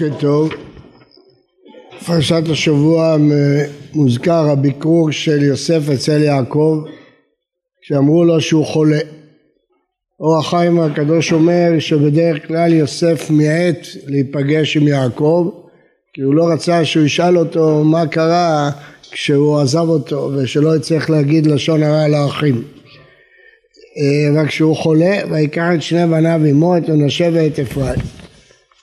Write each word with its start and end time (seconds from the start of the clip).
בוקר 0.00 0.18
טוב. 0.20 0.50
פרשת 2.06 2.42
השבוע 2.50 3.16
מוזכר 3.94 4.50
הביקור 4.50 5.10
של 5.10 5.42
יוסף 5.42 5.90
אצל 5.94 6.22
יעקב 6.22 6.84
שאמרו 7.82 8.24
לו 8.24 8.40
שהוא 8.40 8.66
חולה. 8.66 8.98
אור 10.20 10.38
החיים 10.38 10.80
הקדוש 10.80 11.32
אומר 11.32 11.78
שבדרך 11.78 12.46
כלל 12.46 12.72
יוסף 12.72 13.30
מיעט 13.30 13.86
להיפגש 14.06 14.76
עם 14.76 14.88
יעקב 14.88 15.50
כי 16.14 16.22
הוא 16.22 16.34
לא 16.34 16.48
רצה 16.48 16.84
שהוא 16.84 17.04
ישאל 17.04 17.38
אותו 17.38 17.84
מה 17.84 18.06
קרה 18.06 18.70
כשהוא 19.10 19.60
עזב 19.60 19.88
אותו 19.88 20.30
ושלא 20.36 20.76
יצטרך 20.76 21.10
להגיד 21.10 21.46
לשון 21.46 21.82
הרע 21.82 22.08
לאחים. 22.08 22.62
רק 24.34 24.46
כשהוא 24.46 24.76
חולה 24.76 25.18
ויקח 25.30 25.66
את 25.74 25.82
שני 25.82 26.06
בניו 26.06 26.40
עמו 26.46 26.76
את 26.76 26.88
מנשה 26.88 27.28
ואת 27.32 27.58
אפרים. 27.58 28.20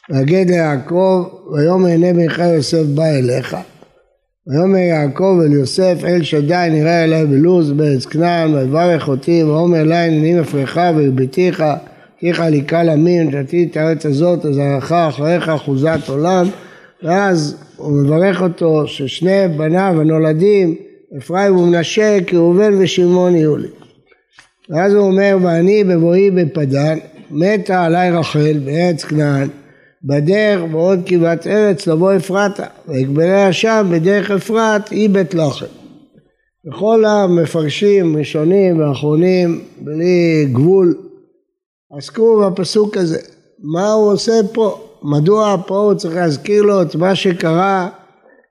ויגד 0.10 0.50
ליעקב 0.50 1.24
ויאמר 1.52 1.88
הנה 1.88 2.14
בנך 2.14 2.40
יוסף 2.40 2.84
בא 2.96 3.06
אליך. 3.06 3.58
ויאמר 4.48 4.78
יעקב 4.78 5.40
אל 5.46 5.54
יוסף 5.54 5.98
אל 6.04 6.24
שדי 6.24 6.68
נראה 6.72 7.04
אלי 7.04 7.26
בלוז 7.26 7.72
בארץ 7.72 8.06
כנען 8.06 8.54
ויברך 8.54 9.08
אותי 9.08 9.44
ואומר 9.44 9.82
אלי 9.82 9.96
הנני 9.96 10.40
מפריך 10.40 10.78
והרביתיך 10.96 11.64
תיך 12.20 12.40
לי 12.40 12.62
קל 12.62 12.90
אמין 12.90 13.36
נתתי 13.36 13.68
את 13.72 13.78
הארץ 13.78 14.06
הזאת 14.06 14.46
לזרעך 14.46 14.92
אחריך 14.92 15.50
אחוזת 15.50 16.00
עולם. 16.08 16.48
ואז 17.04 17.58
הוא 17.76 17.92
מברך 17.92 18.42
אותו 18.42 18.88
ששני 18.88 19.48
בניו 19.58 19.96
הנולדים 20.02 20.76
אפרים 21.18 21.58
ומנשה 21.58 22.18
כראובן 22.28 22.74
ושמעון 22.80 23.36
יהיו 23.36 23.58
לי. 23.58 23.68
ואז 24.70 24.94
הוא 24.94 25.08
אומר 25.08 25.38
ואני 25.42 25.84
בבואי 25.84 26.32
בפדן 26.32 26.98
מתה 27.32 27.86
עלי 27.86 28.12
רחל 28.12 28.60
בארץ 28.66 29.04
כנען 29.04 29.48
בדרך 30.08 30.62
בעוד 30.72 31.00
כבעת 31.06 31.48
ארץ 31.48 31.88
לבוא 31.88 32.16
אפרתה 32.16 32.66
ויגבליה 32.88 33.54
שם 33.54 33.88
בדרך 33.92 34.32
אפרת 34.32 34.90
היא 34.90 35.10
בית 35.10 35.34
לחם. 35.34 35.66
וכל 36.66 37.06
המפרשים 37.06 38.18
ראשונים 38.18 38.80
ואחרונים 38.80 39.64
בלי 39.82 40.46
גבול 40.52 40.96
עסקו 41.98 42.50
בפסוק 42.50 42.98
הזה. 42.98 43.20
מה 43.64 43.92
הוא 43.92 44.12
עושה 44.12 44.34
פה? 44.54 44.84
מדוע 45.04 45.56
פה 45.68 45.78
הוא 45.78 45.94
צריך 45.94 46.16
להזכיר 46.16 46.64
לו 46.64 46.82
את 46.82 46.96
מה 46.96 47.16
שקרה 47.16 47.90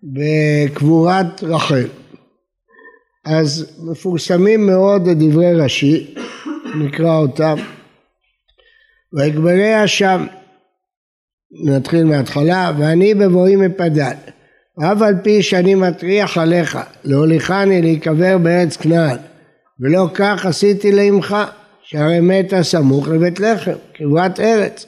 בקבורת 0.02 1.42
רחל? 1.42 1.86
אז 3.24 3.66
מפורסמים 3.90 4.66
מאוד 4.66 5.08
דברי 5.08 5.54
רש"י 5.54 6.14
נקרא 6.80 7.16
אותם 7.16 7.56
ויגבליה 9.12 9.88
שם 9.88 10.26
נתחיל 11.52 12.04
מההתחלה, 12.04 12.72
ואני 12.78 13.14
בבואי 13.14 13.56
מפדן, 13.56 14.14
אף 14.80 15.02
על 15.02 15.14
פי 15.22 15.42
שאני 15.42 15.74
מטריח 15.74 16.38
עליך, 16.38 16.78
להוליכני 17.04 17.82
להיקבר 17.82 18.38
בארץ 18.38 18.76
כנען, 18.76 19.16
ולא 19.80 20.08
כך 20.14 20.46
עשיתי 20.46 20.92
לאמך, 20.92 21.36
שהרי 21.82 22.20
מתה 22.20 22.62
סמוך 22.62 23.08
לבית 23.08 23.40
לחם, 23.40 23.72
קברת 23.94 24.40
ארץ, 24.40 24.86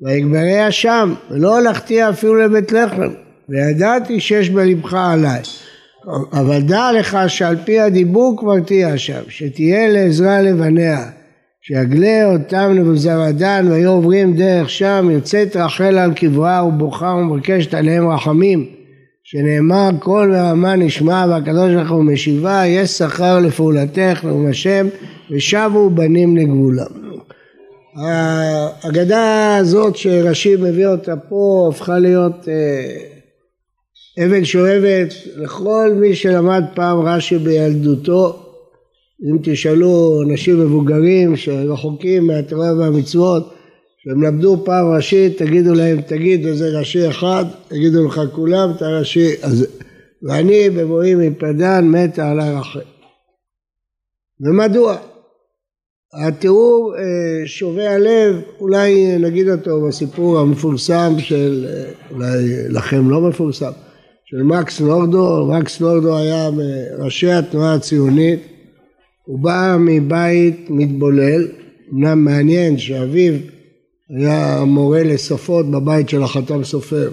ויגבריה 0.00 0.72
שם, 0.72 1.14
ולא 1.30 1.58
הלכתי 1.58 2.08
אפילו 2.08 2.34
לבית 2.34 2.72
לחם, 2.72 3.12
וידעתי 3.48 4.20
שיש 4.20 4.50
בלבך 4.50 4.94
עליי. 4.94 5.42
אבל 6.32 6.60
דע 6.60 6.90
לך 6.98 7.18
שעל 7.28 7.56
פי 7.64 7.80
הדיבור 7.80 8.36
כבר 8.38 8.60
תהיה 8.60 8.98
שם, 8.98 9.22
שתהיה 9.28 9.88
לעזרה 9.88 10.42
לבניה, 10.42 11.10
שיגלה 11.60 12.32
אותם 12.32 12.72
נבוזרדן 12.74 13.66
והיו 13.70 13.90
עוברים 13.90 14.36
דרך 14.36 14.70
שם 14.70 15.08
יוצאת 15.12 15.56
רחל 15.56 15.98
על 15.98 16.14
קברה 16.14 16.64
ובוכה 16.64 17.06
ומבקשת 17.06 17.74
עליהם 17.74 18.10
רחמים 18.10 18.66
שנאמר 19.24 19.90
קול 19.98 20.34
ורמה 20.34 20.76
נשמע 20.76 21.26
והקדוש 21.30 21.74
ברוך 21.74 21.90
הוא 21.90 22.04
משיבה 22.04 22.62
יש 22.66 22.90
שכר 22.90 23.38
לפעולתך 23.38 24.24
נאום 24.24 24.46
השם 24.46 24.86
ושבו 25.30 25.90
בנים 25.90 26.36
לגבולם. 26.36 27.08
האגדה 27.96 29.56
הזאת 29.56 29.96
שרש"י 29.96 30.56
מביא 30.56 30.86
אותה 30.86 31.16
פה 31.16 31.70
הפכה 31.72 31.98
להיות 31.98 32.48
אה, 32.48 34.24
אבן 34.24 34.44
שואבת 34.44 35.14
לכל 35.36 35.92
מי 36.00 36.14
שלמד 36.14 36.64
פעם 36.74 37.00
רש"י 37.00 37.38
בילדותו 37.38 38.47
אם 39.22 39.38
תשאלו 39.42 40.22
אנשים 40.22 40.60
מבוגרים 40.60 41.36
שרחוקים 41.36 42.26
מהתורה 42.26 42.74
והמצוות 42.78 43.54
שהם 43.98 44.22
למדו 44.22 44.62
פעם 44.64 44.94
ראשית 44.96 45.38
תגידו 45.38 45.74
להם 45.74 46.00
תגיד 46.00 46.46
איזה 46.46 46.78
ראשי 46.78 47.08
אחד? 47.08 47.44
יגידו 47.72 48.06
לך 48.06 48.20
כולם 48.32 48.70
את 48.76 48.82
הראשי 48.82 49.32
הזה. 49.42 49.66
ואני 50.22 50.70
בבואי 50.70 51.14
מפדן 51.14 51.88
מתה 51.88 52.30
על 52.30 52.40
הרחל 52.40 52.80
ומדוע? 54.40 54.96
התיאור 56.14 56.94
אה, 56.98 57.46
שובה 57.46 57.90
הלב 57.90 58.40
אולי 58.60 59.18
נגיד 59.18 59.48
אותו 59.48 59.80
בסיפור 59.88 60.38
המפורסם 60.38 61.12
של 61.18 61.66
אולי 62.10 62.68
לכם 62.68 63.10
לא 63.10 63.20
מפורסם 63.20 63.70
של 64.24 64.42
מקס 64.42 64.80
נורדו. 64.80 65.46
מקס 65.46 65.80
נורדו 65.80 66.16
היה 66.16 66.50
מראשי 66.50 67.30
התנועה 67.30 67.74
הציונית 67.74 68.57
הוא 69.28 69.38
בא 69.38 69.76
מבית 69.80 70.70
מתבולל, 70.70 71.48
אמנם 71.92 72.24
מעניין 72.24 72.78
שאביו 72.78 73.34
היה 74.18 74.64
מורה 74.66 75.02
לשפות 75.02 75.70
בבית 75.70 76.08
של 76.08 76.22
החתם 76.22 76.64
סופר. 76.64 77.10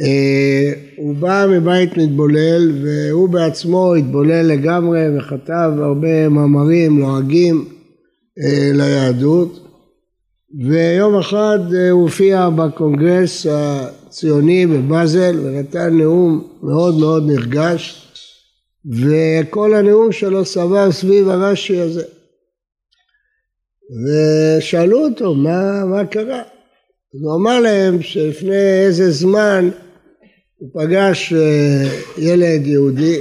אה, 0.00 0.72
הוא 0.96 1.14
בא 1.14 1.46
מבית 1.50 1.96
מתבולל 1.96 2.72
והוא 2.82 3.28
בעצמו 3.28 3.94
התבולל 3.94 4.42
לגמרי 4.42 5.18
וכתב 5.18 5.72
הרבה 5.78 6.28
מאמרים 6.28 6.98
לועגים 6.98 7.64
אה, 8.44 8.70
ליהדות 8.72 9.68
ויום 10.68 11.18
אחד 11.18 11.58
אה, 11.74 11.90
הוא 11.90 12.02
הופיע 12.02 12.48
בקונגרס 12.50 13.46
הציוני 13.50 14.66
בבאזל 14.66 15.40
ונתן 15.44 15.98
נאום 15.98 16.44
מאוד 16.62 16.98
מאוד 16.98 17.26
נרגש 17.26 18.00
וכל 18.92 19.74
הנאום 19.74 20.12
שלו 20.12 20.44
סבר 20.44 20.92
סביב 20.92 21.28
הרש"י 21.28 21.80
הזה. 21.80 22.04
ושאלו 24.04 25.04
אותו 25.04 25.34
מה, 25.34 25.84
מה 25.84 26.06
קרה. 26.06 26.42
הוא 27.10 27.34
אמר 27.34 27.60
להם 27.60 28.02
שלפני 28.02 28.84
איזה 28.86 29.10
זמן 29.10 29.70
הוא 30.56 30.70
פגש 30.74 31.32
אה, 31.32 31.84
ילד 32.18 32.66
יהודי 32.66 33.20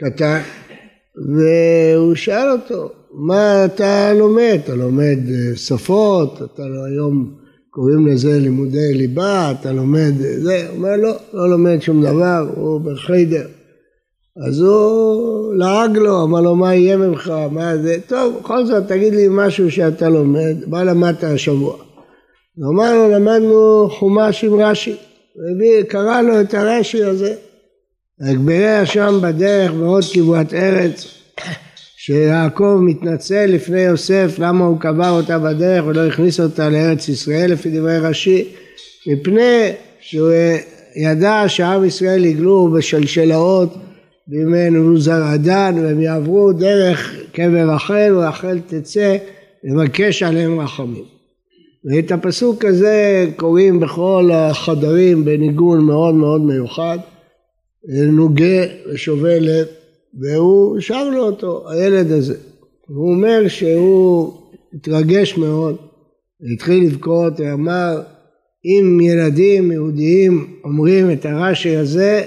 קטן 0.00 0.40
והוא 1.16 2.14
שאל 2.14 2.50
אותו 2.50 2.92
מה 3.12 3.64
אתה 3.64 4.12
לומד? 4.12 4.58
אתה 4.64 4.74
לומד 4.74 5.18
אה, 5.30 5.56
שפות? 5.56 6.42
אתה 6.42 6.62
לא, 6.66 6.84
היום 6.84 7.34
קוראים 7.70 8.06
לזה 8.06 8.38
לימודי 8.38 8.94
ליבה? 8.94 9.52
אתה 9.60 9.72
לומד 9.72 10.12
זה? 10.18 10.68
הוא 10.68 10.76
אומר 10.76 10.96
לא, 10.96 11.16
לא 11.32 11.50
לומד 11.50 11.82
שום 11.82 12.02
דבר, 12.02 12.52
הוא 12.54 12.80
בחיידר. 12.80 13.46
אז 14.36 14.60
הוא 14.60 15.54
לעג 15.54 15.96
לו, 15.96 16.22
אמר 16.24 16.40
לו 16.40 16.56
מה 16.56 16.74
יהיה 16.74 16.96
ממך, 16.96 17.32
מה 17.50 17.76
זה, 17.76 17.96
טוב 18.06 18.38
בכל 18.40 18.66
זאת 18.66 18.86
תגיד 18.88 19.14
לי 19.14 19.26
משהו 19.30 19.70
שאתה 19.70 20.08
לומד, 20.08 20.56
מה 20.66 20.84
למדת 20.84 21.24
השבוע? 21.24 21.76
הוא 22.56 22.74
אמר 22.74 22.94
לו 22.94 23.10
למדנו 23.10 23.88
חומש 23.90 24.44
עם 24.44 24.60
רש"י, 24.60 24.96
קרא 25.88 26.22
לו 26.22 26.40
את 26.40 26.54
הרש"י 26.54 27.04
הזה, 27.04 27.34
הגבריה 28.20 28.86
שם 28.86 29.18
בדרך 29.22 29.72
בעוד 29.72 30.04
כברת 30.12 30.54
ארץ, 30.54 31.06
שיעקב 31.96 32.78
מתנצל 32.80 33.46
לפני 33.46 33.80
יוסף 33.80 34.34
למה 34.38 34.64
הוא 34.64 34.80
קבר 34.80 35.10
אותה 35.10 35.38
בדרך 35.38 35.86
ולא 35.86 36.06
הכניס 36.06 36.40
אותה 36.40 36.68
לארץ 36.68 37.08
ישראל 37.08 37.52
לפי 37.52 37.70
דברי 37.78 37.98
רש"י, 37.98 38.48
מפני 39.06 39.72
שהוא 40.00 40.30
ידע 40.96 41.44
שעם 41.48 41.84
ישראל 41.84 42.24
יגלו 42.24 42.70
בשלשלאות 42.76 43.74
בימי 44.30 44.70
נבוזרדן 44.70 45.74
והם 45.82 46.00
יעברו 46.00 46.52
דרך 46.52 47.14
קבר 47.32 47.70
רחל 47.74 48.12
ורחל 48.14 48.58
תצא 48.66 49.16
לבקש 49.64 50.22
עליהם 50.22 50.60
רחמים. 50.60 51.04
ואת 51.84 52.12
הפסוק 52.12 52.64
הזה 52.64 53.26
קוראים 53.36 53.80
בכל 53.80 54.30
החדרים 54.32 55.24
בניגון 55.24 55.84
מאוד 55.84 56.14
מאוד 56.14 56.40
מיוחד, 56.40 56.98
נוגה 58.12 58.64
ושובה 58.92 59.38
לב, 59.38 59.66
והוא 60.20 60.80
שר 60.80 61.10
לו 61.10 61.22
אותו, 61.22 61.70
הילד 61.70 62.12
הזה. 62.12 62.36
הוא 62.88 63.14
אומר 63.14 63.48
שהוא 63.48 64.32
התרגש 64.74 65.38
מאוד, 65.38 65.76
התחיל 66.54 66.84
לבכות 66.84 67.40
ואמר 67.40 68.02
אם 68.64 69.00
ילדים 69.00 69.72
יהודיים 69.72 70.56
אומרים 70.64 71.10
את 71.10 71.26
הרש"י 71.26 71.76
הזה 71.76 72.22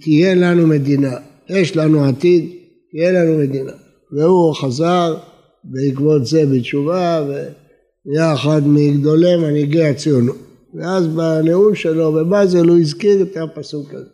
תהיה 0.00 0.34
לנו 0.34 0.66
מדינה. 0.66 1.16
יש 1.48 1.76
לנו 1.76 2.04
עתיד, 2.04 2.50
תהיה 2.90 3.12
לנו 3.12 3.38
מדינה. 3.38 3.72
והוא 4.12 4.54
חזר 4.54 5.16
בעקבות 5.64 6.26
זה 6.26 6.46
בתשובה 6.46 7.24
ונהיה 7.26 8.34
אחד 8.34 8.62
מגדולי 8.66 9.36
מנהיגי 9.36 9.84
הציונות. 9.84 10.36
ואז 10.74 11.06
בנאום 11.06 11.74
שלו 11.74 12.12
בבאזל 12.12 12.68
הוא 12.68 12.78
הזכיר 12.78 13.22
את 13.22 13.36
הפסוק 13.36 13.94
הזה. 13.94 14.10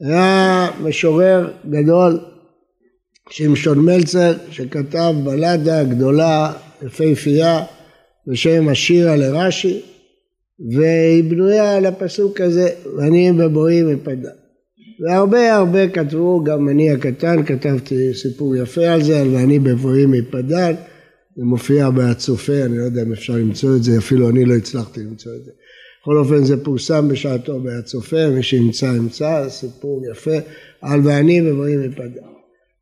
היה 0.00 0.68
משורר 0.82 1.50
גדול, 1.70 2.18
שמשון 3.30 3.78
מלצר, 3.78 4.34
שכתב 4.50 5.14
בלדה 5.24 5.84
גדולה, 5.84 6.52
יפהפייה, 6.82 7.64
בשם 8.26 8.68
השירה 8.68 9.16
לרש"י, 9.16 9.80
והיא 10.70 11.24
בנויה 11.24 11.76
על 11.76 11.86
הפסוק 11.86 12.40
הזה, 12.40 12.68
ואני 12.96 13.32
בבואי 13.32 13.82
מפדה. 13.82 14.30
והרבה 15.00 15.54
הרבה 15.54 15.88
כתבו, 15.88 16.44
גם 16.44 16.68
אני 16.68 16.90
הקטן 16.90 17.44
כתבתי 17.44 18.14
סיפור 18.14 18.56
יפה 18.56 18.86
על 18.86 19.02
זה, 19.02 19.20
על 19.20 19.34
ואני 19.34 19.58
בבואי 19.58 20.06
מפדן, 20.06 20.74
זה 21.36 21.44
מופיע 21.44 21.90
בהצופה, 21.90 22.64
אני 22.64 22.78
לא 22.78 22.82
יודע 22.82 23.02
אם 23.02 23.12
אפשר 23.12 23.32
למצוא 23.32 23.76
את 23.76 23.82
זה, 23.82 23.98
אפילו 23.98 24.30
אני 24.30 24.44
לא 24.44 24.54
הצלחתי 24.54 25.00
למצוא 25.00 25.32
את 25.34 25.44
זה. 25.44 25.50
בכל 26.00 26.16
אופן 26.16 26.44
זה 26.44 26.64
פורסם 26.64 27.08
בשעתו 27.08 27.60
בהצופה, 27.60 28.28
מי 28.28 28.42
שימצא 28.42 28.86
ימצא, 28.86 29.48
סיפור 29.48 30.02
יפה, 30.12 30.36
על 30.82 31.00
ואני 31.04 31.42
בבואי 31.42 31.76
מפדן. 31.76 32.26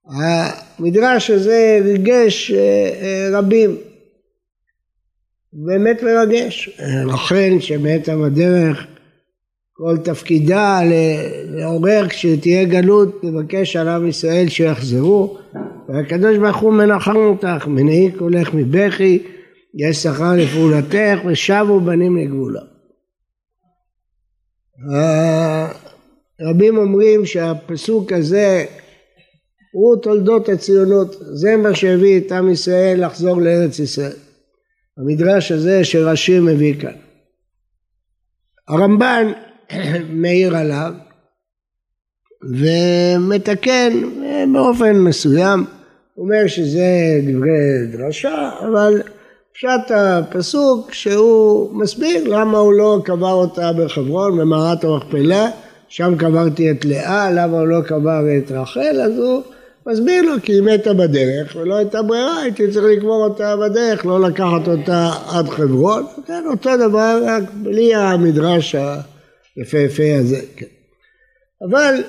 המדרש 0.09 1.31
הזה 1.31 1.81
ריגש 1.85 2.51
אה, 2.51 2.59
אה, 3.03 3.39
רבים, 3.39 3.77
באמת 5.53 6.03
מרגש. 6.03 6.81
רחל 7.07 7.57
שמתה 7.61 8.17
בדרך, 8.17 8.87
כל 9.77 9.97
תפקידה 10.05 10.81
לעורר 11.49 12.09
כשתהיה 12.09 12.65
גלות, 12.65 13.21
לבקש 13.23 13.77
על 13.77 13.89
עם 13.89 14.09
ישראל 14.09 14.49
שיחזרו, 14.49 15.39
והקדוש 15.89 16.39
ברוך 16.39 16.57
הוא 16.57 16.73
מנחם 16.73 17.17
אותך, 17.17 17.67
מנעי 17.67 18.13
קולך 18.19 18.55
מבכי, 18.55 19.23
יש 19.75 19.97
שכר 19.97 20.33
לפעולתך 20.37 21.19
ושבו 21.27 21.81
בנים 21.81 22.17
לגבולה. 22.17 22.61
רבים 26.41 26.77
אומרים 26.77 27.27
שהפסוק 27.27 28.13
הזה 28.13 28.65
הוא 29.73 29.97
תולדות 30.03 30.49
הציונות, 30.49 31.17
זה 31.21 31.57
מה 31.57 31.75
שהביא 31.75 32.19
את 32.19 32.33
עם 32.33 32.51
ישראל 32.51 33.07
לחזור 33.07 33.41
לארץ 33.41 33.79
ישראל. 33.79 34.17
המדרש 34.99 35.53
הזה 35.53 35.85
שרש"י 35.85 36.41
מביא 36.41 36.81
כאן. 36.81 36.97
הרמב"ן 38.69 39.33
מעיר 40.23 40.57
עליו 40.57 40.93
ומתקן 42.43 43.93
באופן 44.53 44.97
מסוים, 44.97 45.65
אומר 46.19 46.47
שזה 46.47 47.21
דברי 47.27 47.87
דרשה, 47.93 48.51
אבל 48.61 49.03
פשט 49.55 49.91
הפסוק 49.95 50.93
שהוא 50.93 51.75
מסביר 51.75 52.29
למה 52.29 52.59
הוא 52.59 52.73
לא 52.73 52.99
קבר 53.05 53.33
אותה 53.33 53.73
בחברון 53.73 54.39
במערת 54.39 54.85
המכפלה, 54.85 55.49
שם 55.89 56.15
קברתי 56.19 56.71
את 56.71 56.85
לאה, 56.85 57.31
למה 57.31 57.59
הוא 57.59 57.67
לא 57.67 57.81
קבר 57.81 58.21
את 58.39 58.51
רחל, 58.51 59.01
אז 59.05 59.19
הוא 59.19 59.43
מסביר 59.87 60.23
לו 60.23 60.33
כי 60.43 60.53
היא 60.53 60.63
מתה 60.63 60.93
בדרך 60.93 61.57
ולא 61.57 61.75
הייתה 61.75 62.03
ברירה, 62.03 62.43
הייתי 62.43 62.71
צריך 62.71 62.85
לקבור 62.85 63.25
אותה 63.25 63.57
בדרך, 63.57 64.07
לא 64.07 64.21
לקחת 64.21 64.69
אותה 64.69 65.11
עד 65.29 65.49
חברון, 65.49 66.07
כן, 66.27 66.43
אותו 66.51 66.71
דבר 66.77 67.21
רק 67.27 67.43
בלי 67.63 67.95
המדרש 67.95 68.77
היפהפה 69.57 70.17
הזה. 70.21 70.41
כן. 70.57 70.67
אבל 71.69 72.03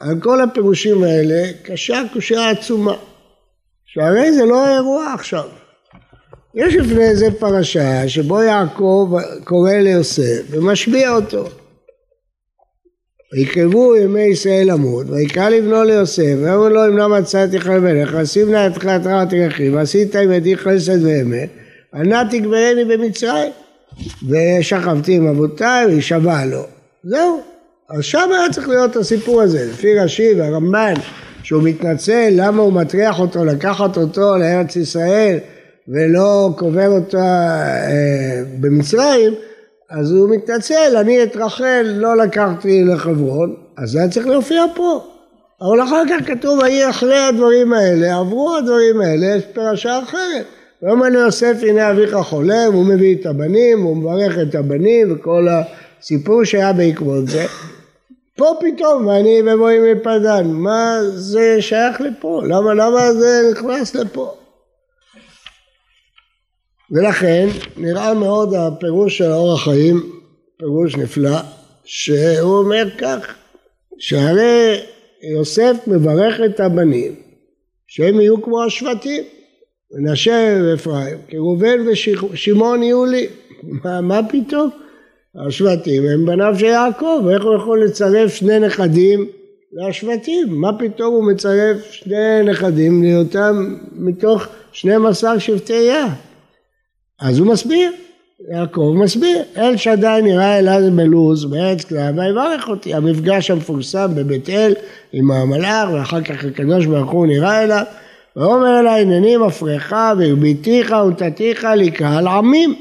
על 0.00 0.20
כל 0.20 0.40
הפירושים 0.40 1.02
האלה 1.02 1.42
קשה 1.62 2.02
קושייה 2.12 2.50
עצומה, 2.50 2.96
שהרי 3.84 4.32
זה 4.32 4.44
לא 4.44 4.66
האירוע 4.66 5.14
עכשיו. 5.14 5.48
יש 6.54 6.74
לפני 6.74 7.16
זה 7.16 7.26
פרשה 7.38 8.08
שבו 8.08 8.42
יעקב 8.42 9.14
קורא 9.44 9.72
ליוסף 9.72 10.42
ומשביע 10.50 11.10
אותו. 11.10 11.48
ויקרבו 13.32 13.96
ימי 13.96 14.22
ישראל 14.22 14.72
למות, 14.72 15.06
ויקרא 15.10 15.48
לבנו 15.48 15.84
ליוסף, 15.84 16.34
ויאמר 16.38 16.68
לו 16.68 16.86
אם 16.86 16.96
לא 16.96 17.08
מצאתי 17.08 17.60
חי 17.60 17.78
מלך, 17.78 18.14
ושים 18.20 18.52
נא 18.52 18.66
את 18.66 18.84
רעת 18.84 19.30
תרחי, 19.30 19.70
ועשית 19.70 20.16
עם 20.16 20.32
ידי 20.32 20.56
חסד 20.56 21.04
ואמת, 21.04 21.50
ענה 21.94 22.22
תגברני 22.30 22.84
במצרים. 22.84 23.52
ושכבתי 24.28 25.16
עם 25.16 25.26
אבותיי, 25.26 25.86
וישבע 25.86 26.44
לו. 26.44 26.62
זהו. 27.04 27.40
אז 27.90 28.04
שם 28.04 28.30
היה 28.32 28.52
צריך 28.52 28.68
להיות 28.68 28.96
הסיפור 28.96 29.42
הזה, 29.42 29.66
לפי 29.70 29.98
רש"י 29.98 30.34
והרמב"ן, 30.38 30.94
שהוא 31.42 31.62
מתנצל 31.62 32.28
למה 32.32 32.62
הוא 32.62 32.72
מטריח 32.72 33.20
אותו 33.20 33.44
לקחת 33.44 33.96
אותו 33.96 34.36
לארץ 34.38 34.76
ישראל 34.76 35.38
ולא 35.88 36.50
קובר 36.56 36.88
אותה 36.88 37.18
אה, 37.88 38.42
במצרים, 38.60 39.34
אז 39.90 40.12
הוא 40.12 40.36
מתנצל, 40.36 40.96
אני 41.00 41.22
את 41.22 41.36
רחל 41.36 41.94
לא 41.96 42.16
לקחתי 42.16 42.84
לחברון, 42.84 43.54
אז 43.76 43.90
זה 43.90 43.98
היה 43.98 44.08
צריך 44.08 44.26
להופיע 44.26 44.64
פה. 44.74 45.04
אבל 45.62 45.82
אחר 45.82 46.02
כך 46.10 46.26
כתוב, 46.26 46.58
ויהי 46.58 46.90
אחרי 46.90 47.18
הדברים 47.18 47.72
האלה, 47.72 48.16
עברו 48.18 48.56
הדברים 48.56 49.00
האלה, 49.00 49.26
יש 49.26 49.44
פרשה 49.52 49.98
אחרת. 50.02 50.44
ויאמר 50.82 51.08
ליוסף 51.08 51.56
הנה 51.62 51.90
אביך 51.90 52.14
חולם, 52.22 52.72
הוא 52.72 52.86
מביא 52.86 53.16
את 53.16 53.26
הבנים, 53.26 53.82
הוא 53.82 53.96
מברך 53.96 54.38
את 54.48 54.54
הבנים 54.54 55.12
וכל 55.12 55.46
הסיפור 55.48 56.44
שהיה 56.44 56.72
בעקבות 56.72 57.26
זה. 57.26 57.46
פה 58.36 58.54
פתאום, 58.60 59.06
ואני 59.06 59.42
בבואי 59.42 59.92
מפדן, 59.92 60.46
מה 60.46 60.98
זה 61.14 61.56
שייך 61.60 62.00
לפה? 62.00 62.42
למה, 62.44 62.74
למה 62.74 63.12
זה 63.12 63.42
נכנס 63.52 63.94
לפה? 63.94 64.34
ולכן 66.90 67.48
נראה 67.76 68.14
מאוד 68.14 68.54
הפירוש 68.54 69.18
של 69.18 69.30
האור 69.30 69.54
החיים, 69.54 70.02
פירוש 70.58 70.96
נפלא, 70.96 71.38
שהוא 71.84 72.58
אומר 72.58 72.84
כך, 72.98 73.34
שהרי 73.98 74.80
יוסף 75.36 75.76
מברך 75.86 76.40
את 76.44 76.60
הבנים 76.60 77.14
שהם 77.86 78.20
יהיו 78.20 78.42
כמו 78.42 78.64
השבטים, 78.64 79.24
מנשה 79.94 80.60
ואפרים, 80.64 81.16
כי 81.28 81.36
ראובן 81.36 81.78
ושמעון 81.88 82.82
יהיו 82.82 83.04
לי, 83.04 83.26
מה, 83.62 84.00
מה 84.00 84.20
פתאום? 84.28 84.70
השבטים 85.46 86.02
הם 86.06 86.26
בניו 86.26 86.54
של 86.58 86.64
יעקב, 86.64 87.26
איך 87.32 87.44
הוא 87.44 87.54
יכול 87.54 87.84
לצרף 87.84 88.34
שני 88.34 88.58
נכדים 88.58 89.26
לשבטים? 89.72 90.46
מה 90.48 90.78
פתאום 90.78 91.14
הוא 91.14 91.32
מצרף 91.32 91.90
שני 91.90 92.42
נכדים 92.44 93.02
להיותם 93.02 93.74
מתוך 93.92 94.46
12 94.72 95.40
שבטי 95.40 95.72
יה? 95.72 96.06
אז 97.20 97.38
הוא 97.38 97.46
מסביר, 97.46 97.90
יעקב 98.52 98.94
מסביר, 98.96 99.42
אל 99.56 99.76
שדי 99.76 100.20
נראה 100.22 100.58
אליו 100.58 100.80
בלוז 100.96 101.44
בארץ 101.44 101.84
כלל 101.84 102.20
ויברך 102.20 102.68
אותי, 102.68 102.94
המפגש 102.94 103.50
המפורסם 103.50 104.10
בבית 104.14 104.50
אל 104.50 104.74
עם 105.12 105.30
המלאך 105.30 105.88
ואחר 105.92 106.22
כך 106.22 106.44
הקדוש 106.44 106.86
ברוך 106.86 107.10
הוא 107.10 107.26
נראה 107.26 107.64
אליו 107.64 107.84
ואומר 108.36 108.80
אליי 108.80 109.00
הנני 109.00 109.36
מפריך 109.36 109.96
והרביתיך 110.18 110.94
ונתתיך 111.06 111.66
לקהל 111.76 112.26
עמים. 112.26 112.74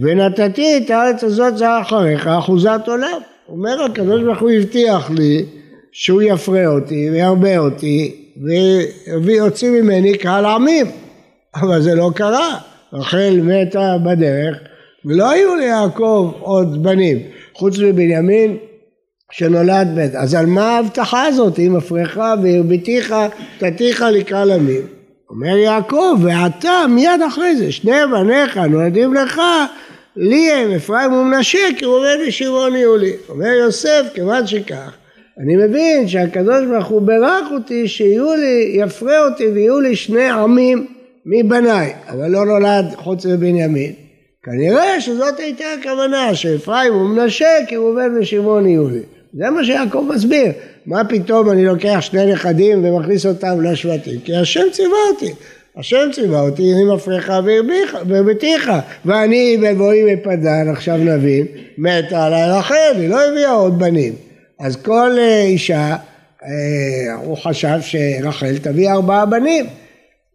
ונתתי 0.00 0.76
את 0.76 0.90
הארץ 0.90 1.24
הזאת 1.24 1.56
זה 1.56 1.80
אחריך 1.80 2.26
אחוזת 2.26 2.80
עולם. 2.86 3.20
אומר 3.48 3.82
הקדוש 3.82 4.22
ברוך 4.22 4.40
הוא 4.40 4.50
הבטיח 4.50 5.10
לי 5.10 5.44
שהוא 5.92 6.22
יפרה 6.22 6.66
אותי 6.66 7.10
וירבה 7.10 7.58
אותי 7.58 8.26
ויוציא 9.22 9.70
ממני 9.70 10.18
קהל 10.18 10.44
עמים. 10.44 10.86
אבל 11.54 11.82
זה 11.82 11.94
לא 11.94 12.10
קרה. 12.14 12.58
רחל 12.92 13.40
מתה 13.42 13.96
בדרך 14.04 14.56
ולא 15.04 15.30
היו 15.30 15.54
ליעקב 15.54 16.32
עוד 16.40 16.82
בנים. 16.82 17.18
חוץ 17.54 17.78
מבנימין 17.78 18.56
שנולד 19.32 19.88
בית. 19.94 20.14
אז 20.14 20.34
על 20.34 20.46
מה 20.46 20.68
ההבטחה 20.68 21.24
הזאת? 21.24 21.58
אם 21.58 21.76
אפריך 21.76 22.20
והרביתיך 22.42 23.14
תתיך 23.58 24.04
לקרא 24.12 24.44
למים 24.44 24.82
אומר 25.30 25.56
יעקב 25.56 26.18
ואתה 26.22 26.84
מיד 26.88 27.22
אחרי 27.26 27.56
זה 27.56 27.72
שני 27.72 27.96
בניך 28.12 28.56
נולדים 28.56 29.14
לך 29.14 29.40
לי 30.16 30.52
הם 30.52 30.72
אפרים 30.72 31.12
ומנשה 31.12 31.58
כי 31.78 31.84
ראובן 31.84 32.18
ושמעון 32.28 32.76
יהיו 32.76 32.96
לי 32.96 33.12
אומר 33.28 33.46
יוסף 33.46 34.02
כיוון 34.14 34.46
שכך 34.46 34.96
אני 35.38 35.56
מבין 35.56 36.08
שהקדוש 36.08 36.66
ברוך 36.66 36.86
הוא 36.86 37.02
בירך 37.02 37.46
אותי 37.52 37.88
שיהיו 37.88 38.34
לי 38.34 38.72
יפרה 38.74 39.24
אותי 39.28 39.46
ויהיו 39.46 39.80
לי 39.80 39.96
שני 39.96 40.30
עמים 40.30 40.86
מבניי, 41.26 41.92
אבל 42.08 42.28
לא 42.28 42.44
נולד 42.44 42.84
חוץ 42.94 43.26
מבנימין. 43.26 43.92
כנראה 44.42 45.00
שזאת 45.00 45.38
הייתה 45.40 45.64
הכוונה, 45.80 46.34
שאפרים 46.34 46.94
ומנשה 46.94 47.48
כי 47.68 47.76
ראובן 47.76 48.18
ושמעון 48.18 48.66
יהיו 48.66 48.88
לי. 48.88 49.00
זה 49.34 49.50
מה 49.50 49.64
שיעקב 49.64 50.04
מסביר. 50.14 50.52
מה 50.86 51.04
פתאום 51.04 51.50
אני 51.50 51.64
לוקח 51.64 51.98
שני 52.00 52.32
נכדים 52.32 52.84
ומכניס 52.84 53.26
אותם 53.26 53.60
לשבטים? 53.62 54.20
כי 54.20 54.36
השם 54.36 54.64
ציווה 54.72 54.98
אותי. 55.12 55.32
השם 55.76 56.08
ציווה 56.12 56.40
אותי, 56.40 56.72
אני 56.72 56.94
מפריך 56.94 57.32
והרביתיך, 58.06 58.72
ואני 59.04 59.56
בבואי 59.62 60.14
מפדן, 60.14 60.68
עכשיו 60.68 60.96
נבין, 60.96 61.46
מתה 61.78 62.24
עליי 62.24 62.50
רחל, 62.50 62.92
היא 62.96 63.08
לא 63.08 63.28
הביאה 63.28 63.50
עוד 63.50 63.78
בנים. 63.78 64.12
אז 64.60 64.76
כל 64.76 65.10
אה, 65.18 65.42
אישה, 65.42 65.96
אה, 66.44 67.14
הוא 67.24 67.36
חשב 67.36 67.78
שרחל 67.80 68.58
תביא 68.58 68.90
ארבעה 68.90 69.26
בנים. 69.26 69.66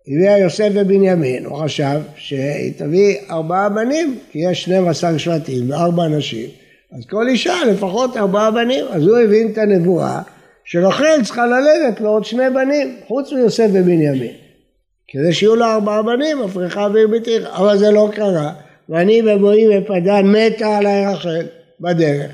הביאה 0.08 0.38
יוסף 0.38 0.70
ובנימין, 0.74 1.46
הוא 1.46 1.58
חשב 1.58 2.00
שהיא 2.16 2.74
תביא 2.77 3.16
ארבעה 3.32 3.70
בנים, 3.70 4.18
כי 4.32 4.39
יש 4.39 4.63
12 4.63 5.20
שבטים 5.20 5.70
וארבע 5.70 6.08
נשים, 6.08 6.50
אז 6.91 7.06
כל 7.06 7.27
אישה 7.27 7.56
לפחות 7.67 8.17
ארבעה 8.17 8.51
בנים, 8.51 8.86
אז 8.89 9.08
הוא 9.08 9.17
הבין 9.17 9.51
את 9.51 9.58
הנבואה 9.58 10.22
שרחל 10.63 11.24
צריכה 11.24 11.46
ללדת 11.46 12.01
לו 12.01 12.10
עוד 12.10 12.25
שני 12.25 12.50
בנים, 12.50 12.96
חוץ 13.08 13.34
מיוסף 13.34 13.67
ובנימין. 13.74 14.32
כדי 15.08 15.34
שיהיו 15.34 15.56
לה 15.56 15.74
ארבעה 15.74 16.03
בנים, 16.03 16.44
אפריכה 16.44 16.88
והרביתיך, 16.94 17.48
אבל 17.51 17.77
זה 17.77 17.91
לא 17.91 18.10
קרה, 18.13 18.51
ואני 18.89 19.22
ובואי 19.25 19.77
ופדן 19.77 20.25
מתה 20.25 20.77
עליי 20.77 21.06
רחל 21.08 21.46
בדרך, 21.79 22.32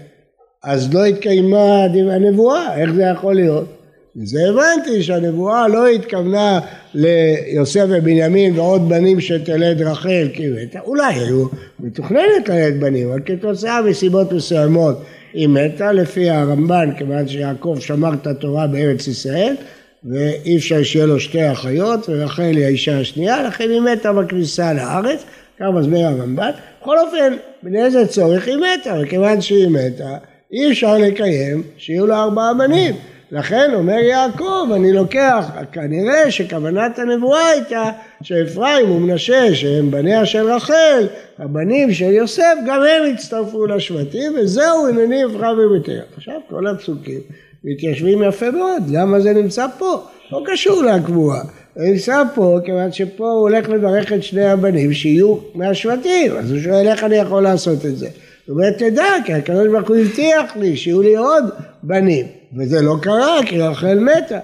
אז 0.63 0.93
לא 0.93 1.05
התקיימה 1.05 1.83
הנבואה, 2.11 2.81
איך 2.81 2.93
זה 2.93 3.03
יכול 3.03 3.35
להיות? 3.35 3.67
וזה 4.15 4.39
הבנתי 4.49 5.03
שהנבואה 5.03 5.67
לא 5.67 5.87
התכוונה 5.87 6.59
ליוסף 6.93 7.85
ובנימין 7.89 8.59
ועוד 8.59 8.89
בנים 8.89 9.21
שתלד 9.21 9.81
רחל, 9.81 10.27
כאילו, 10.33 10.57
אולי 10.85 11.13
היו 11.13 11.45
מתוכננת 11.79 12.49
ללדת 12.49 12.79
בנים, 12.79 13.09
אבל 13.09 13.19
כתוצאה 13.25 13.81
מסיבות 13.81 14.31
מסוימות 14.31 15.03
היא 15.33 15.47
מתה, 15.47 15.91
לפי 15.91 16.29
הרמב"ן, 16.29 16.89
כיוון 16.97 17.27
שיעקב 17.27 17.77
שמר 17.79 18.13
את 18.13 18.27
התורה 18.27 18.67
בארץ 18.67 19.07
ישראל, 19.07 19.55
ואי 20.03 20.57
אפשר 20.57 20.83
שיהיה 20.83 21.05
לו 21.05 21.19
שתי 21.19 21.51
אחיות, 21.51 22.09
ורחל 22.09 22.43
היא 22.43 22.65
האישה 22.65 22.99
השנייה, 22.99 23.43
לכן 23.43 23.69
היא 23.69 23.81
מתה 23.81 24.13
בכניסה 24.13 24.73
לארץ, 24.73 25.23
כך 25.59 25.65
מסביר 25.73 26.07
הרמב"ן. 26.07 26.51
בכל 26.81 26.99
אופן, 26.99 27.33
לאיזה 27.63 28.07
צורך 28.07 28.47
היא 28.47 28.57
מתה, 28.57 28.95
וכיוון 29.03 29.41
שהיא 29.41 29.67
מתה, 29.67 30.17
אי 30.51 30.71
אפשר 30.71 30.97
לקיים 30.97 31.63
שיהיו 31.77 32.07
לה 32.07 32.23
ארבעה 32.23 32.53
בנים. 32.53 32.95
לכן 33.33 33.71
אומר 33.73 33.93
יעקב, 33.93 34.71
אני 34.75 34.93
לוקח, 34.93 35.45
כנראה 35.71 36.31
שכוונת 36.31 36.99
הנבואה 36.99 37.45
הייתה 37.47 37.83
שאפרים 38.23 38.91
ומנשה 38.91 39.55
שהם 39.55 39.91
בניה 39.91 40.25
של 40.25 40.51
רחל, 40.51 41.07
הבנים 41.39 41.93
של 41.93 42.11
יוסף, 42.11 42.53
גם 42.67 42.81
הם 42.81 43.13
הצטרפו 43.13 43.65
לשבטים, 43.65 44.33
וזהו 44.39 44.87
הנני 44.87 45.25
אפרים 45.25 45.59
וביתר. 45.59 46.01
עכשיו 46.17 46.35
כל 46.49 46.67
הפסוקים 46.67 47.19
מתיישבים 47.63 48.23
יפה 48.23 48.51
מאוד, 48.51 48.83
למה 48.91 49.19
זה 49.19 49.33
נמצא 49.33 49.67
פה? 49.77 50.03
לא 50.31 50.43
קשור 50.45 50.83
לקבועה. 50.83 51.41
זה 51.75 51.85
נמצא 51.85 52.23
פה 52.35 52.59
כיוון 52.65 52.91
שפה 52.91 53.31
הוא 53.31 53.41
הולך 53.41 53.69
לברך 53.69 54.13
את 54.13 54.23
שני 54.23 54.45
הבנים 54.45 54.93
שיהיו 54.93 55.35
מהשבטים, 55.55 56.31
אז 56.37 56.51
הוא 56.51 56.59
שואל 56.59 56.87
איך 56.87 57.03
אני 57.03 57.15
יכול 57.15 57.43
לעשות 57.43 57.85
את 57.85 57.97
זה. 57.97 58.07
הוא 58.47 58.55
אומר 58.55 58.71
תדע 58.71 59.05
כי 59.25 59.33
הקדוש 59.33 59.67
ברוך 59.67 59.89
הוא 59.89 59.97
הבטיח 59.97 60.55
לי 60.55 60.77
שיהיו 60.77 61.01
לי 61.01 61.15
עוד 61.15 61.43
בנים 61.83 62.42
וזה 62.57 62.81
לא 62.81 62.95
קרה 63.01 63.39
כי 63.45 63.61
רחל 63.61 63.99
מתה. 63.99 64.39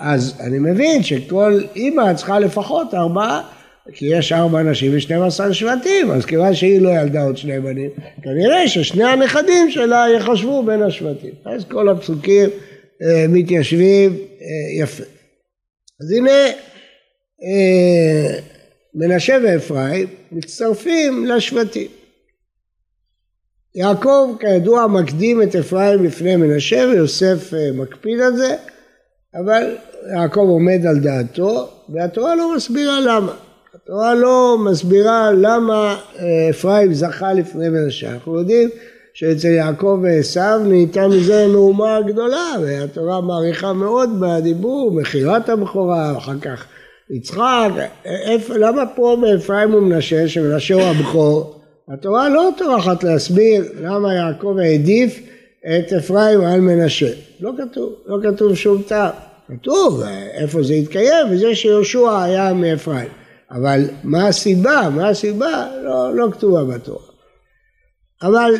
אז 0.00 0.34
אני 0.40 0.58
מבין 0.58 1.02
שכל 1.02 1.60
אימא 1.76 2.14
צריכה 2.14 2.38
לפחות 2.38 2.94
ארבעה 2.94 3.42
כי 3.92 4.06
יש 4.06 4.32
ארבע 4.32 4.62
נשים 4.62 4.92
ושנים 4.94 5.22
עשר 5.22 5.52
שבטים 5.52 6.10
אז 6.10 6.26
כיוון 6.26 6.54
שהיא 6.54 6.80
לא 6.80 6.90
ילדה 6.90 7.22
עוד 7.22 7.36
שני 7.36 7.60
בנים 7.60 7.90
כנראה 8.22 8.68
ששני 8.68 9.04
הנכדים 9.04 9.70
שלה 9.70 10.06
יחשבו 10.16 10.62
בין 10.62 10.82
השבטים. 10.82 11.30
אז 11.44 11.64
כל 11.64 11.88
הפסוקים 11.88 12.50
אה, 13.02 13.26
מתיישבים 13.28 14.12
אה, 14.12 14.82
יפה. 14.82 15.04
אז 16.00 16.12
הנה 16.12 16.46
אה, 17.44 18.38
מנשה 18.94 19.36
ואפרים 19.44 20.06
מצטרפים 20.32 21.26
לשבטים 21.26 21.88
יעקב 23.74 24.36
כידוע 24.40 24.86
מקדים 24.86 25.42
את 25.42 25.56
אפרים 25.56 26.04
לפני 26.04 26.36
מנשה 26.36 26.86
ויוסף 26.90 27.54
אה, 27.54 27.70
מקפיד 27.74 28.20
על 28.20 28.36
זה, 28.36 28.56
אבל 29.34 29.76
יעקב 30.12 30.40
עומד 30.40 30.86
על 30.86 30.98
דעתו 30.98 31.68
והתורה 31.88 32.34
לא 32.34 32.56
מסבירה 32.56 33.00
למה. 33.00 33.32
התורה 33.74 34.14
לא 34.14 34.56
מסבירה 34.64 35.32
למה 35.32 35.96
אה, 36.18 36.50
אפרים 36.50 36.94
זכה 36.94 37.32
לפני 37.32 37.68
מנשה. 37.68 38.10
אנחנו 38.10 38.38
יודעים 38.38 38.68
שאצל 39.14 39.48
יעקב 39.48 39.98
ועשו 40.02 40.58
נהייתה 40.64 41.08
מזה 41.08 41.46
מהומה 41.46 42.00
גדולה 42.06 42.52
והתורה 42.62 43.20
מעריכה 43.20 43.72
מאוד 43.72 44.10
בדיבור, 44.20 44.92
מכירת 44.92 45.48
הבכורה, 45.48 46.18
אחר 46.18 46.38
כך 46.40 46.64
יצחק, 47.10 47.68
למה 48.48 48.86
פה 48.96 49.16
באפרים 49.20 49.74
ומנשה, 49.74 50.28
שמנשה 50.28 50.74
הוא 50.74 50.82
הבכור, 50.82 51.63
התורה 51.88 52.28
לא 52.28 52.50
טורחת 52.58 53.04
להסביר 53.04 53.72
למה 53.80 54.14
יעקב 54.14 54.56
העדיף 54.62 55.20
את 55.66 55.92
אפרים 55.92 56.40
על 56.40 56.60
מנשה. 56.60 57.12
לא 57.40 57.52
כתוב, 57.58 57.92
לא 58.06 58.16
כתוב 58.22 58.54
שום 58.54 58.82
טעם. 58.82 59.10
כתוב 59.48 60.02
איפה 60.32 60.62
זה 60.62 60.74
התקיים 60.74 61.26
וזה 61.30 61.54
שיהושע 61.54 62.22
היה 62.22 62.52
מאפרים. 62.52 63.08
אבל 63.50 63.84
מה 64.04 64.28
הסיבה? 64.28 64.88
מה 64.94 65.08
הסיבה? 65.08 65.68
לא, 65.82 66.14
לא 66.14 66.26
כתובה 66.32 66.64
בתורה. 66.64 67.06
אבל 68.22 68.54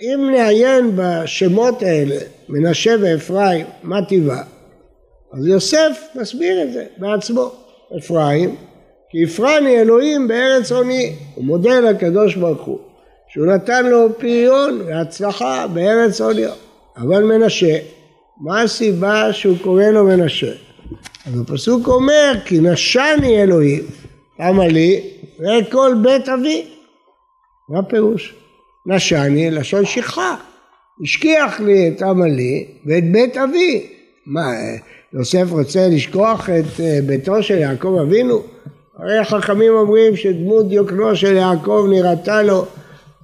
אם 0.00 0.30
נעיין 0.30 0.92
בשמות 0.96 1.82
האלה, 1.82 2.16
מנשה 2.48 2.94
ואפרים, 3.00 3.66
מה 3.82 4.04
טיבה? 4.04 4.42
אז 5.32 5.46
יוסף 5.46 6.08
מסביר 6.14 6.62
את 6.62 6.72
זה 6.72 6.86
בעצמו. 6.98 7.52
אפרים 7.98 8.56
כי 9.10 9.24
הפרני 9.24 9.80
אלוהים 9.80 10.28
בארץ 10.28 10.72
עוני. 10.72 11.12
הוא 11.34 11.44
מודה 11.44 11.80
לקדוש 11.80 12.36
ברוך 12.36 12.62
הוא 12.62 12.78
שהוא 13.28 13.46
נתן 13.46 13.86
לו 13.86 14.18
פריון 14.18 14.80
והצלחה 14.86 15.66
בארץ 15.66 16.20
עוני. 16.20 16.44
אבל 16.96 17.22
מנשה, 17.24 17.78
מה 18.40 18.62
הסיבה 18.62 19.32
שהוא 19.32 19.56
קורא 19.62 19.84
לו 19.84 20.04
מנשה? 20.04 20.52
אז 21.26 21.40
הפסוק 21.40 21.88
אומר 21.88 22.32
כי 22.44 22.60
נשני 22.60 23.42
אלוהים, 23.42 23.84
למה 24.40 24.68
לי? 24.68 25.00
ואת 25.38 25.72
כל 25.72 25.94
בית 26.02 26.28
אבי. 26.28 26.66
מה 27.68 27.78
הפירוש? 27.78 28.34
נשני 28.86 29.50
לשון 29.50 29.84
שכחה. 29.84 30.36
השכיח 31.02 31.60
לי 31.60 31.88
את 31.88 32.02
עמלי 32.02 32.66
ואת 32.86 33.12
בית 33.12 33.36
אבי. 33.36 33.86
מה, 34.26 34.52
יוסף 35.12 35.46
רוצה 35.50 35.88
לשכוח 35.88 36.50
את 36.50 36.80
אה, 36.80 36.98
ביתו 37.06 37.42
של 37.42 37.58
יעקב 37.58 37.98
אבינו? 38.02 38.42
הרי 39.02 39.18
החכמים 39.18 39.72
אומרים 39.72 40.16
שדמות 40.16 40.68
דיוקנו 40.68 41.16
של 41.16 41.36
יעקב 41.36 41.86
נראתה 41.90 42.42
לו, 42.42 42.64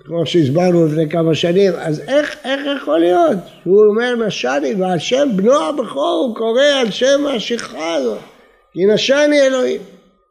כמו 0.04 0.26
שהסברנו 0.26 0.86
לפני 0.86 1.08
כמה 1.08 1.34
שנים, 1.34 1.72
אז 1.78 2.00
איך, 2.08 2.36
איך 2.44 2.60
יכול 2.76 2.98
להיות? 2.98 3.36
שהוא 3.62 3.84
אומר 3.86 4.26
נשני 4.26 4.74
ועל 4.78 4.98
שם 4.98 5.28
בנו 5.36 5.54
הבכור 5.54 6.24
הוא 6.26 6.36
קורא 6.36 6.62
על 6.80 6.90
שם 6.90 7.26
השכחה 7.36 7.94
הזאת, 7.94 8.18
כי 8.72 8.86
נשני 8.86 9.40
אלוהים. 9.46 9.80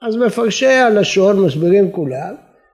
אז 0.01 0.15
מפרשי 0.15 0.65
הלשון 0.65 1.39
מסבירים 1.39 1.91
כולם 1.91 2.33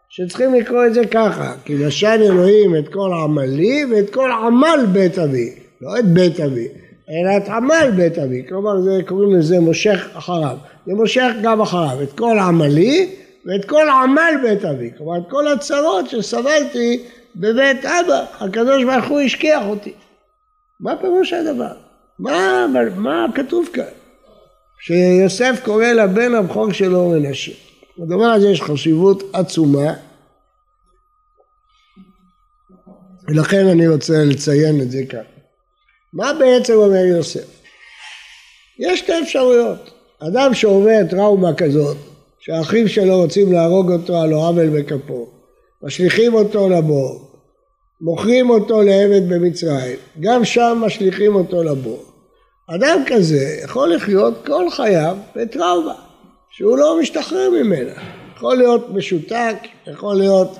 שצריכים 0.09 0.53
לקרוא 0.53 0.85
את 0.85 0.93
זה 0.93 1.05
ככה, 1.05 1.53
כי 1.65 1.73
נשני 1.73 2.27
אלוהים 2.27 2.75
את 2.75 2.87
כל 2.87 3.11
עמלי 3.23 3.85
ואת 3.91 4.09
כל 4.09 4.31
עמל 4.31 4.85
בית 4.91 5.19
אבי, 5.19 5.49
לא 5.81 5.99
את 5.99 6.05
בית 6.05 6.39
אבי, 6.39 6.67
אלא 7.11 7.37
את 7.37 7.49
עמל 7.49 7.91
בית 7.95 8.17
אבי, 8.17 8.43
כלומר 8.49 8.81
זה, 8.81 8.99
קוראים 9.07 9.39
לזה 9.39 9.59
מושך 9.59 10.09
אחריו. 10.13 10.57
זה 10.85 10.93
מושך 10.93 11.29
גם 11.43 11.61
אחריו 11.61 12.03
את 12.03 12.13
כל 12.13 12.39
עמלי 12.39 13.15
ואת 13.45 13.65
כל 13.65 13.89
עמל 13.89 14.33
בית 14.43 14.65
אבי, 14.65 14.91
כלומר 14.97 15.17
את 15.17 15.23
כל 15.29 15.47
הצרות 15.47 16.09
שסבלתי 16.09 17.03
בבית 17.35 17.85
אבא, 17.85 18.25
הקדוש 18.39 18.83
ברוך 18.83 19.05
הוא 19.05 19.19
השכיח 19.19 19.63
אותי. 19.65 19.93
מה 20.79 20.97
פירוש 21.01 21.33
הדבר? 21.33 21.73
מה, 22.19 22.65
מה 22.95 23.25
כתוב 23.35 23.69
כאן? 23.73 23.83
שיוסף 24.79 25.61
קורא 25.63 25.85
לבן 25.85 26.35
הבכור 26.35 26.71
שלו 26.71 27.09
מנשה. 27.09 27.51
לדבר 27.97 28.25
הזה 28.25 28.49
יש 28.49 28.61
חשיבות 28.61 29.23
עצומה 29.33 29.93
ולכן 33.27 33.67
אני 33.67 33.87
רוצה 33.87 34.23
לציין 34.25 34.81
את 34.81 34.91
זה 34.91 35.03
כאן. 35.09 35.30
מה 36.13 36.33
בעצם 36.33 36.73
אומר 36.73 37.05
יוסף? 37.05 37.61
יש 38.79 38.99
שתי 38.99 39.19
אפשרויות. 39.23 39.91
אדם 40.19 40.53
שעובר 40.53 40.99
טראומה 41.09 41.53
כזאת, 41.53 41.97
שהאחים 42.39 42.87
שלו 42.87 43.21
רוצים 43.21 43.53
להרוג 43.53 43.91
אותו 43.91 44.17
על 44.17 44.29
לא 44.29 44.47
עוול 44.47 44.69
בכפו, 44.69 45.29
משליכים 45.83 46.33
אותו 46.33 46.69
לבור, 46.69 47.31
מוכרים 48.01 48.49
אותו 48.49 48.81
לעבד 48.81 49.29
במצרים, 49.29 49.97
גם 50.19 50.45
שם 50.45 50.81
משליכים 50.85 51.35
אותו 51.35 51.63
לבור. 51.63 52.03
אדם 52.75 53.03
כזה 53.07 53.59
יכול 53.63 53.95
לחיות 53.95 54.45
כל 54.45 54.69
חייו 54.69 55.17
בטראומה, 55.35 55.95
שהוא 56.51 56.77
לא 56.77 56.99
משתחרר 56.99 57.49
ממנה. 57.49 57.93
יכול 58.35 58.57
להיות 58.57 58.89
משותק, 58.89 59.55
יכול 59.87 60.15
להיות 60.15 60.57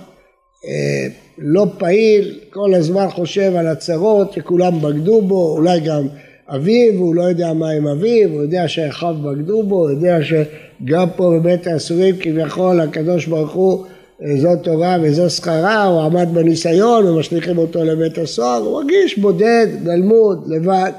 לא 1.37 1.65
פעיל, 1.77 2.39
כל 2.49 2.73
הזמן 2.73 3.09
חושב 3.09 3.55
על 3.55 3.67
הצרות 3.67 4.33
שכולם 4.33 4.81
בגדו 4.81 5.21
בו, 5.21 5.55
אולי 5.57 5.79
גם 5.79 6.07
אביו, 6.55 6.93
הוא 6.93 7.15
לא 7.15 7.21
יודע 7.23 7.53
מה 7.53 7.69
עם 7.69 7.87
אביו, 7.87 8.29
הוא 8.29 8.41
יודע 8.41 8.67
שאחיו 8.67 9.15
בגדו 9.23 9.63
בו, 9.63 9.75
הוא 9.75 9.89
יודע 9.89 10.17
שגם 10.23 11.07
פה 11.15 11.31
בבית 11.35 11.67
האסורים 11.67 12.15
כביכול 12.19 12.79
הקדוש 12.79 13.25
ברוך 13.25 13.51
הוא 13.51 13.85
אה, 14.23 14.37
זו 14.37 14.49
תורה 14.63 14.97
וזו 15.01 15.29
שכרה, 15.29 15.83
הוא 15.83 16.01
עמד 16.01 16.27
בניסיון 16.33 17.05
ומשליכים 17.05 17.57
אותו 17.57 17.83
לבית 17.83 18.17
הסוהר, 18.17 18.61
הוא 18.61 18.81
מרגיש 18.81 19.19
בודד, 19.19 19.67
גלמוד, 19.83 20.43
לבד. 20.47 20.91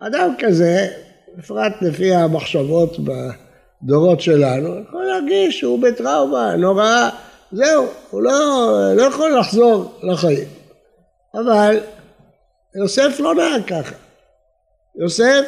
אדם 0.00 0.34
כזה, 0.38 0.86
בפרט 1.38 1.72
לפי 1.82 2.14
המחשבות 2.14 2.96
הדורות 3.82 4.20
שלנו, 4.20 4.68
יכול 4.88 5.04
להרגיש 5.04 5.58
שהוא 5.60 5.82
בטראומה 5.82 6.56
נוראה, 6.56 7.08
זהו, 7.56 7.86
הוא 8.10 8.22
לא, 8.22 8.70
לא 8.96 9.02
יכול 9.02 9.38
לחזור 9.38 10.00
לחיים. 10.02 10.48
אבל 11.34 11.80
יוסף 12.74 13.20
לא 13.20 13.34
נהג 13.34 13.64
ככה. 13.66 13.94
יוסף 14.98 15.44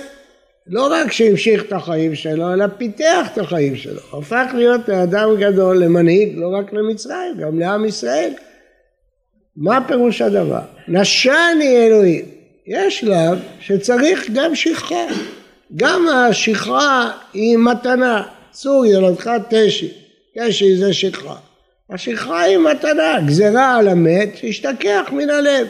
לא 0.67 0.89
רק 0.93 1.13
שהמשיך 1.13 1.63
את 1.65 1.73
החיים 1.73 2.15
שלו, 2.15 2.53
אלא 2.53 2.65
פיתח 2.79 3.29
את 3.33 3.39
החיים 3.39 3.77
שלו. 3.77 4.01
הפך 4.19 4.47
להיות 4.55 4.89
לאדם 4.89 5.29
גדול, 5.41 5.85
למנהיג, 5.85 6.37
לא 6.37 6.59
רק 6.59 6.73
למצרים, 6.73 7.37
גם 7.39 7.59
לעם 7.59 7.85
ישראל. 7.85 8.33
מה 9.57 9.79
פירוש 9.87 10.23
הדבר? 10.23 10.61
נשני 10.89 11.87
אלוהים. 11.87 12.25
יש 12.67 13.01
שלב 13.01 13.39
שצריך 13.61 14.31
גם 14.35 14.55
שכחה. 14.55 15.07
גם 15.77 16.07
השכחה 16.09 17.11
היא 17.33 17.59
מתנה. 17.59 18.23
צור 18.51 18.87
ילדך 18.87 19.31
תשי. 19.49 19.93
תשי 20.39 20.77
זה 20.77 20.93
שכחה. 20.93 21.48
השכחה 21.91 22.41
היא 22.41 22.59
מתנה, 22.59 23.21
גזרה 23.27 23.77
על 23.77 23.89
המת 23.89 24.37
שישתכח 24.37 25.03
מן 25.13 25.31
הלב. 25.31 25.67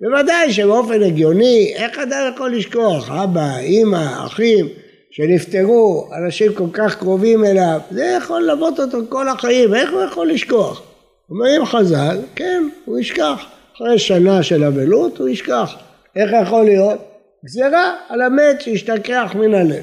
בוודאי 0.00 0.52
שבאופן 0.52 1.02
הגיוני, 1.02 1.72
איך 1.76 1.98
אדם 1.98 2.30
יכול 2.34 2.56
לשכוח? 2.56 3.10
אבא, 3.10 3.58
אימא, 3.58 4.26
אחים, 4.26 4.68
שנפטרו, 5.10 6.08
אנשים 6.16 6.54
כל 6.54 6.66
כך 6.72 6.98
קרובים 6.98 7.44
אליו, 7.44 7.80
זה 7.90 8.16
יכול 8.18 8.42
ללוות 8.42 8.80
אותו 8.80 8.98
כל 9.08 9.28
החיים, 9.28 9.74
איך 9.74 9.92
הוא 9.92 10.02
יכול 10.02 10.30
לשכוח? 10.30 10.82
אומרים 11.30 11.64
חז"ל, 11.64 12.18
כן, 12.34 12.68
הוא 12.84 12.98
ישכח. 12.98 13.46
אחרי 13.76 13.98
שנה 13.98 14.42
של 14.42 14.64
אבלות 14.64 15.18
הוא 15.18 15.28
ישכח. 15.28 15.74
איך 16.16 16.30
יכול 16.42 16.64
להיות? 16.64 16.98
גזירה 17.44 17.94
על 18.08 18.22
המת 18.22 18.60
שישתכח 18.60 19.32
מן 19.34 19.54
הלב. 19.54 19.82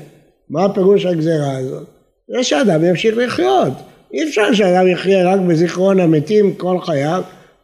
מה 0.50 0.74
פירוש 0.74 1.06
הגזירה 1.06 1.58
הזאת? 1.58 1.88
זה 2.28 2.44
שאדם 2.44 2.84
ימשיך 2.84 3.18
לחיות. 3.18 3.74
אי 4.14 4.24
אפשר 4.24 4.54
שאדם 4.54 4.88
יחיה 4.88 5.34
רק 5.34 5.40
בזיכרון 5.40 6.00
המתים 6.00 6.54
כל 6.54 6.80
חייו 6.82 7.22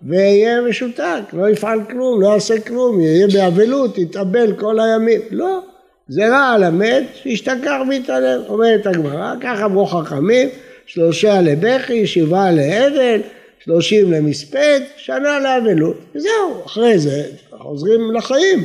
ויהיה 0.07 0.62
משותק, 0.62 1.21
לא 1.33 1.50
יפעל 1.50 1.79
כלום, 1.89 2.21
לא 2.21 2.27
יעשה 2.27 2.59
כלום, 2.59 3.01
יהיה 3.01 3.27
באבלות, 3.27 3.97
יתאבל 3.97 4.53
כל 4.53 4.79
הימים. 4.79 5.21
לא, 5.31 5.59
זה 6.07 6.29
רע 6.29 6.51
על 6.55 6.63
המת, 6.63 7.03
שישתכח 7.13 7.77
ויתעלם. 7.89 8.41
אומרת 8.47 8.88
הגמרא, 8.88 9.33
ככה 9.41 9.65
אמרו 9.65 9.85
חכמים, 9.85 10.50
שלושה 10.85 11.41
לבכי, 11.41 12.07
שבעה 12.07 12.51
לאבל, 12.51 13.21
שלושים 13.59 14.12
למספד, 14.12 14.79
שנה 14.97 15.39
לאבלות. 15.39 15.97
וזהו, 16.15 16.65
אחרי 16.65 17.00
זה 17.00 17.23
חוזרים 17.51 18.12
לחיים. 18.13 18.63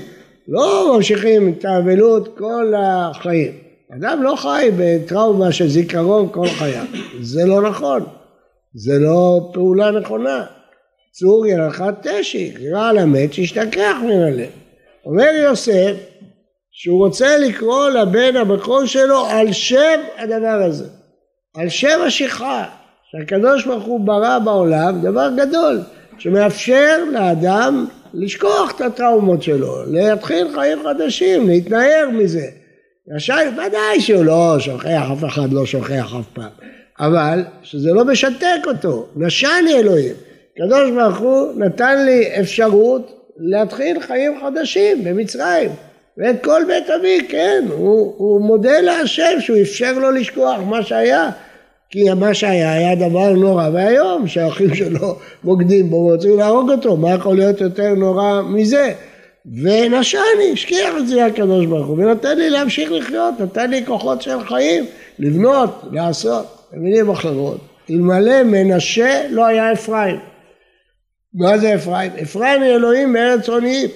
לא 0.49 0.95
ממשיכים 0.97 1.55
את 1.59 1.65
האבלות 1.65 2.39
כל 2.39 2.73
החיים. 2.77 3.68
אדם 3.97 4.23
לא 4.23 4.35
חי 4.37 4.71
בטראומה 4.77 5.53
של 5.53 5.69
זיכרון 5.69 6.29
כל 6.33 6.49
חייו. 6.49 6.85
זה 7.21 7.45
לא 7.47 7.63
נכון. 7.71 8.05
זה 8.75 8.99
לא 8.99 9.51
פעולה 9.53 9.91
נכונה. 9.91 10.45
צור 11.13 11.47
ילכת 11.47 11.95
תשי, 12.03 12.55
קרא 12.55 12.89
על 12.89 12.99
המת 12.99 13.33
שישתכח 13.33 13.97
הלב. 14.03 14.51
אומר 15.05 15.31
יוסף 15.43 15.95
שהוא 16.71 17.07
רוצה 17.07 17.39
לקרוא 17.39 17.89
לבן 17.89 18.37
הבכור 18.37 18.87
שלו 18.87 19.27
על 19.27 19.53
שם 19.53 20.01
הדבר 20.19 20.63
הזה, 20.67 20.87
על 21.57 21.69
שם 21.69 22.01
השכחה, 22.07 22.65
שהקדוש 23.11 23.67
ברוך 23.67 23.85
הוא 23.85 24.01
ברא 24.01 24.39
בעולם 24.39 25.01
דבר 25.03 25.31
גדול, 25.37 25.81
שמאפשר 26.19 27.05
לאדם 27.13 27.87
לשכוח 28.15 28.73
את 28.77 28.81
הטראומות 28.81 29.43
שלו, 29.43 29.93
להתחיל 29.93 30.47
חיים 30.55 30.79
חדשים, 30.85 31.49
להתנער 31.49 32.09
מזה. 32.13 32.58
רשאי, 33.11 33.47
ודאי 33.53 34.01
שהוא 34.01 34.25
לא 34.25 34.57
שוכח, 34.59 35.03
אף 35.13 35.25
אחד 35.25 35.53
לא 35.53 35.67
שוכח 35.67 36.15
אף 36.21 36.27
פעם, 36.33 36.51
אבל 37.01 37.45
שזה 37.63 37.93
לא 37.93 38.05
משתק 38.05 38.67
אותו, 38.67 39.07
נשני 39.17 39.75
אלוהים. 39.79 40.15
הקדוש 40.57 40.91
ברוך 40.91 41.19
הוא 41.19 41.53
נתן 41.57 42.05
לי 42.05 42.41
אפשרות 42.41 43.33
להתחיל 43.39 44.01
חיים 44.01 44.41
חדשים 44.43 45.05
במצרים 45.05 45.71
ואת 46.19 46.45
כל 46.45 46.63
בית 46.67 46.91
אבי, 46.91 47.27
כן, 47.29 47.65
הוא, 47.71 48.15
הוא 48.17 48.41
מודה 48.41 48.81
להשם 48.81 49.41
שהוא 49.41 49.61
אפשר 49.63 49.99
לו 49.99 50.11
לשכוח 50.11 50.61
מה 50.67 50.83
שהיה 50.83 51.31
כי 51.91 52.15
מה 52.15 52.35
שהיה 52.35 52.73
היה 52.73 52.95
דבר 52.95 53.33
נורא 53.33 53.69
ואיום 53.73 54.27
שהאחים 54.27 54.75
שלו 54.75 55.19
בוגדים 55.45 55.91
בו 55.91 55.97
ורוצים 55.97 56.39
להרוג 56.39 56.71
אותו, 56.71 56.97
מה 56.97 57.11
יכול 57.11 57.37
להיות 57.37 57.61
יותר 57.61 57.95
נורא 57.95 58.43
מזה? 58.43 58.93
ונשני, 59.63 60.53
השכיח 60.53 60.95
את 60.99 61.09
זה 61.09 61.27
הקדוש 61.27 61.67
ברוך 61.67 61.87
הוא 61.87 61.99
ונתן 61.99 62.39
לי 62.39 62.51
להמשיך 62.51 62.93
לחיות, 62.93 63.41
נתן 63.41 63.71
לי 63.71 63.87
כוחות 63.87 64.23
של 64.23 64.45
חיים, 64.45 64.85
לבנות, 65.19 65.83
לעשות, 65.93 66.47
במילים 66.73 67.11
אחרות. 67.11 67.61
אלמלא 67.91 68.43
מנשה 68.43 69.27
לא 69.31 69.47
היה 69.47 69.73
אפרים 69.73 70.17
מה 71.35 71.59
זה 71.59 71.75
אפרים? 71.75 72.13
אפרים 72.23 72.63
היא 72.63 72.71
אלוהים 72.71 73.13
בארץ 73.13 73.49
עוניים. 73.49 73.89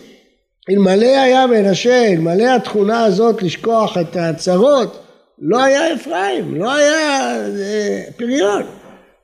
אלמלא 0.70 1.06
היה 1.06 1.46
מנשה, 1.46 2.06
אלמלא 2.06 2.44
התכונה 2.56 3.04
הזאת 3.04 3.42
לשכוח 3.42 3.98
את 3.98 4.16
הצרות, 4.16 5.02
לא 5.38 5.62
היה 5.62 5.94
אפרים, 5.94 6.54
לא 6.54 6.72
היה 6.72 7.36
אה, 7.36 8.02
פריון. 8.16 8.62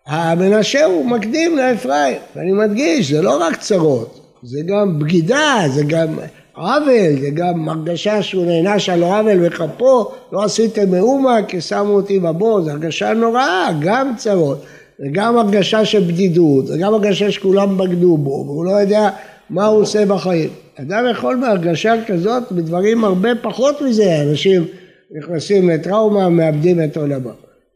המנשה 0.07 0.85
הוא 0.85 1.07
מקדים 1.07 1.57
לאפרים, 1.57 2.17
ואני 2.37 2.53
מדגיש, 2.53 3.11
זה 3.11 3.23
לא 3.23 3.37
רק 3.41 3.57
צרות, 3.57 4.28
זה 4.42 4.61
גם 4.66 4.98
בגידה, 4.98 5.57
זה 5.74 5.83
גם 5.85 6.18
עוול, 6.57 7.20
זה 7.20 7.31
גם 7.35 7.68
הרגשה 7.68 8.22
שהוא 8.22 8.46
נענש 8.46 8.88
על 8.88 9.03
עוול 9.03 9.48
בכפו, 9.48 10.11
לא 10.33 10.44
עשיתם 10.44 10.90
מאומה 10.90 11.38
כי 11.48 11.61
שמו 11.61 11.92
אותי 11.92 12.18
בבור, 12.18 12.62
זו 12.62 12.70
הרגשה 12.70 13.12
נוראה, 13.12 13.68
גם 13.81 14.12
צרות. 14.16 14.64
וגם 15.01 15.38
הרגשה 15.38 15.85
של 15.85 16.01
בדידות, 16.01 16.64
וגם 16.70 16.94
הרגשה 16.94 17.31
שכולם 17.31 17.79
בגדו 17.79 18.16
בו, 18.16 18.44
והוא 18.46 18.64
לא 18.64 18.70
יודע 18.70 19.11
מה 19.51 19.66
הוא 19.66 19.83
עושה 19.83 20.07
בחיים. 20.07 20.51
אדם 20.81 21.05
יכול 21.11 21.40
בהרגשה 21.40 21.94
כזאת 22.07 22.53
בדברים 22.53 23.05
הרבה 23.05 23.35
פחות 23.42 23.83
מזה, 23.83 24.22
אנשים 24.22 24.64
נכנסים 25.11 25.70
לטראומה, 25.70 26.29
מאבדים 26.29 26.85
את 26.85 26.96
עולמם. 26.96 27.31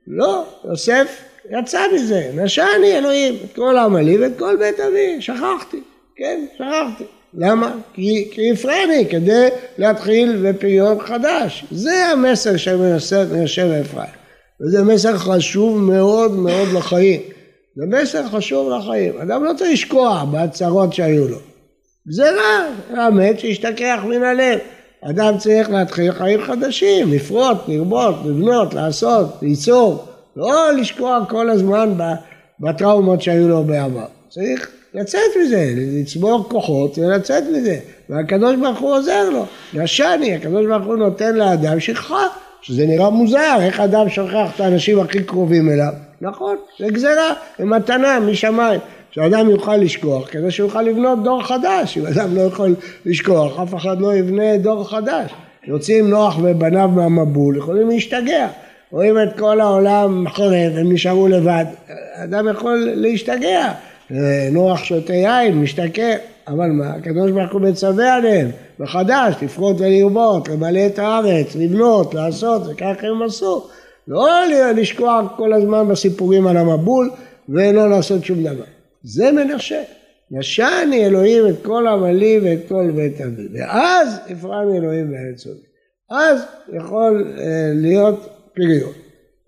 לא, 0.07 0.45
יוסף 0.65 1.23
יצא 1.51 1.81
מזה, 1.95 2.31
נשני 2.35 2.99
אלוהים 2.99 3.35
את 3.45 3.57
כל 3.57 3.77
עמלי 3.77 4.19
ואת 4.19 4.39
כל 4.39 4.57
בית 4.59 4.81
אבי, 4.81 5.17
שכחתי, 5.21 5.81
כן, 6.23 6.45
שכחתי. 6.55 7.05
למה? 7.35 7.73
כי, 7.95 8.29
כי 8.33 8.53
הפרעני 8.53 9.07
כדי 9.11 9.49
להתחיל 9.79 10.43
בפריון 10.43 11.01
חדש. 11.01 11.65
זה 11.71 12.07
המסר 12.07 12.57
של 12.57 12.77
מנשה 12.77 13.67
ואפרים. 13.71 14.07
וזה 14.61 14.83
מסר 14.83 15.19
חשוב 15.19 15.79
מאוד 15.79 16.33
מאוד 16.33 16.69
לחיים. 16.75 17.21
זה 17.77 17.83
מסר 17.87 18.29
חשוב 18.29 18.73
לחיים. 18.73 19.19
אדם 19.19 19.45
לא 19.45 19.53
צריך 19.57 19.73
לשקוע 19.73 20.25
בהצהרות 20.31 20.93
שהיו 20.93 21.29
לו. 21.29 21.39
זה 22.11 22.31
רע, 22.31 22.69
האמת 22.91 23.41
שישתכח 23.41 24.01
מן 24.05 24.23
הלב. 24.23 24.59
אדם 25.11 25.39
צריך 25.39 25.71
להתחיל 25.71 26.13
חיים 26.13 26.43
חדשים, 26.43 27.13
לפרוט, 27.13 27.57
לרבות, 27.69 28.15
לבנות, 28.25 28.75
לעשות, 28.75 29.27
ליצור. 29.43 30.05
לא 30.37 30.73
לשקוע 30.73 31.25
כל 31.29 31.51
הזמן 31.51 31.93
בטראומות 32.61 33.23
שהיו 33.23 33.49
לו 33.49 33.65
בעבר. 33.65 34.07
צריך 34.29 34.82
לצאת 34.95 35.21
מזה, 35.45 35.75
לצבור 35.77 36.49
כוחות 36.49 36.99
ולצאת 36.99 37.45
מזה. 37.53 37.79
והקדוש 38.09 38.57
ברוך 38.57 38.79
הוא 38.79 38.95
עוזר 38.95 39.31
לו. 39.31 39.47
ישני, 39.75 40.35
הקדוש 40.35 40.67
ברוך 40.67 40.87
הוא 40.87 40.97
נותן 40.97 41.35
לאדם 41.35 41.81
שכחה. 41.81 42.27
שזה 42.63 42.87
נראה 42.87 43.11
מוזר, 43.11 43.57
איך 43.61 43.81
אדם 43.81 44.09
שוכח 44.09 44.51
את 44.55 44.61
האנשים 44.61 45.01
הכי 45.01 45.25
קרובים 45.25 45.71
אליו. 45.71 45.93
נכון, 46.21 46.57
זה 46.79 46.87
גזירה, 46.89 47.35
זה 47.59 47.65
מתנה 47.65 48.21
משמיים. 48.21 48.81
שאדם 49.11 49.51
יוכל 49.51 49.77
לשכוח, 49.77 50.29
כדי 50.31 50.51
שיוכל 50.51 50.83
לבנות 50.83 51.23
דור 51.23 51.43
חדש. 51.43 51.99
אם 51.99 52.07
אדם 52.07 52.37
לא 52.37 52.41
יכול 52.41 52.75
לשכוח, 53.07 53.61
אף 53.61 53.75
אחד 53.75 54.01
לא 54.01 54.15
יבנה 54.15 54.57
דור 54.57 54.91
חדש. 54.91 55.31
יוצאים 55.67 56.11
נוח 56.11 56.39
ובניו 56.43 56.89
מהמבול, 56.89 57.57
יכולים 57.57 57.89
להשתגע. 57.89 58.49
רואים 58.91 59.19
את 59.23 59.39
כל 59.39 59.61
העולם 59.61 60.25
חורב, 60.29 60.73
הם 60.77 60.93
נשארו 60.93 61.29
לבד. 61.29 61.65
אדם 62.25 62.49
יכול 62.49 62.93
להשתגע. 62.95 63.73
נוח 64.53 64.85
שותה 64.85 65.15
יין, 65.15 65.61
משתכר. 65.61 66.15
אבל 66.49 66.71
מה, 66.71 66.91
הקדוש 66.91 67.31
ברוך 67.31 67.53
הוא 67.53 67.61
מצווה 67.61 68.15
עליהם 68.15 68.51
מחדש, 68.79 69.35
לפרוט 69.43 69.77
ולרבות, 69.81 70.49
למלא 70.49 70.87
את 70.87 70.99
הארץ, 70.99 71.57
לבנות, 71.57 72.15
לעשות, 72.15 72.63
וכך 72.67 72.95
הם 73.03 73.23
עשו. 73.23 73.67
לא 74.09 74.29
לשקוע 74.77 75.29
כל 75.37 75.53
הזמן 75.53 75.89
בסיפורים 75.89 76.47
על 76.47 76.57
המבול 76.57 77.11
ולא 77.49 77.91
לעשות 77.91 78.25
שום 78.25 78.43
דבר. 78.43 78.65
זה 79.03 79.33
מנשה. 79.33 79.83
נשני 80.31 81.07
אלוהים 81.07 81.49
את 81.49 81.55
כל 81.63 81.87
עמלי 81.87 82.41
ואת 82.43 82.59
כל 82.69 82.91
בית 82.95 83.21
אבי. 83.21 83.43
ואז 83.55 84.19
אפרים 84.33 84.75
אלוהים 84.75 85.11
בארץ 85.11 85.47
עודי. 85.47 85.61
אז 86.11 86.41
יכול 86.73 87.35
אה, 87.39 87.73
להיות 87.75 88.29
פריון. 88.55 88.93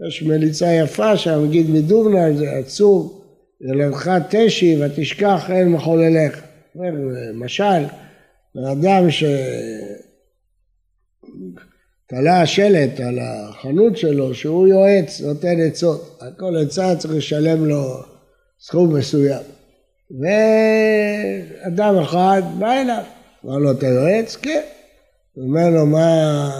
יש 0.09 0.23
מליצה 0.23 0.67
יפה 0.67 1.17
שהמגיד 1.17 1.71
מדובנה, 1.71 2.33
זה 2.33 2.51
עצוב, 2.51 3.14
ילדך 3.61 4.19
תשי 4.31 4.83
ותשכח 4.83 5.51
אל 5.51 5.65
מחולליך. 5.65 6.43
אומר, 6.75 6.91
משל, 7.35 7.85
בן 8.55 8.65
אדם 8.65 9.11
תלה 12.07 12.47
שלט 12.47 13.01
על 13.01 13.19
החנות 13.23 13.97
שלו 13.97 14.35
שהוא 14.35 14.69
יועץ, 14.69 15.21
נותן 15.21 15.61
עצות, 15.61 16.19
על 16.21 16.33
כל 16.39 16.57
עצה 16.57 16.97
צריך 16.97 17.15
לשלם 17.15 17.65
לו 17.65 18.03
סכום 18.61 18.97
מסוים. 18.97 19.43
ואדם 20.11 21.99
אחד 22.03 22.43
בא 22.59 22.73
אליו, 22.73 23.03
אמר 23.45 23.59
לו 23.59 23.73
אתה 23.73 23.87
יועץ? 23.87 24.37
כן. 24.37 24.63
הוא 25.35 25.45
אומר 25.45 25.71
לו 25.71 25.87
מה, 25.87 26.51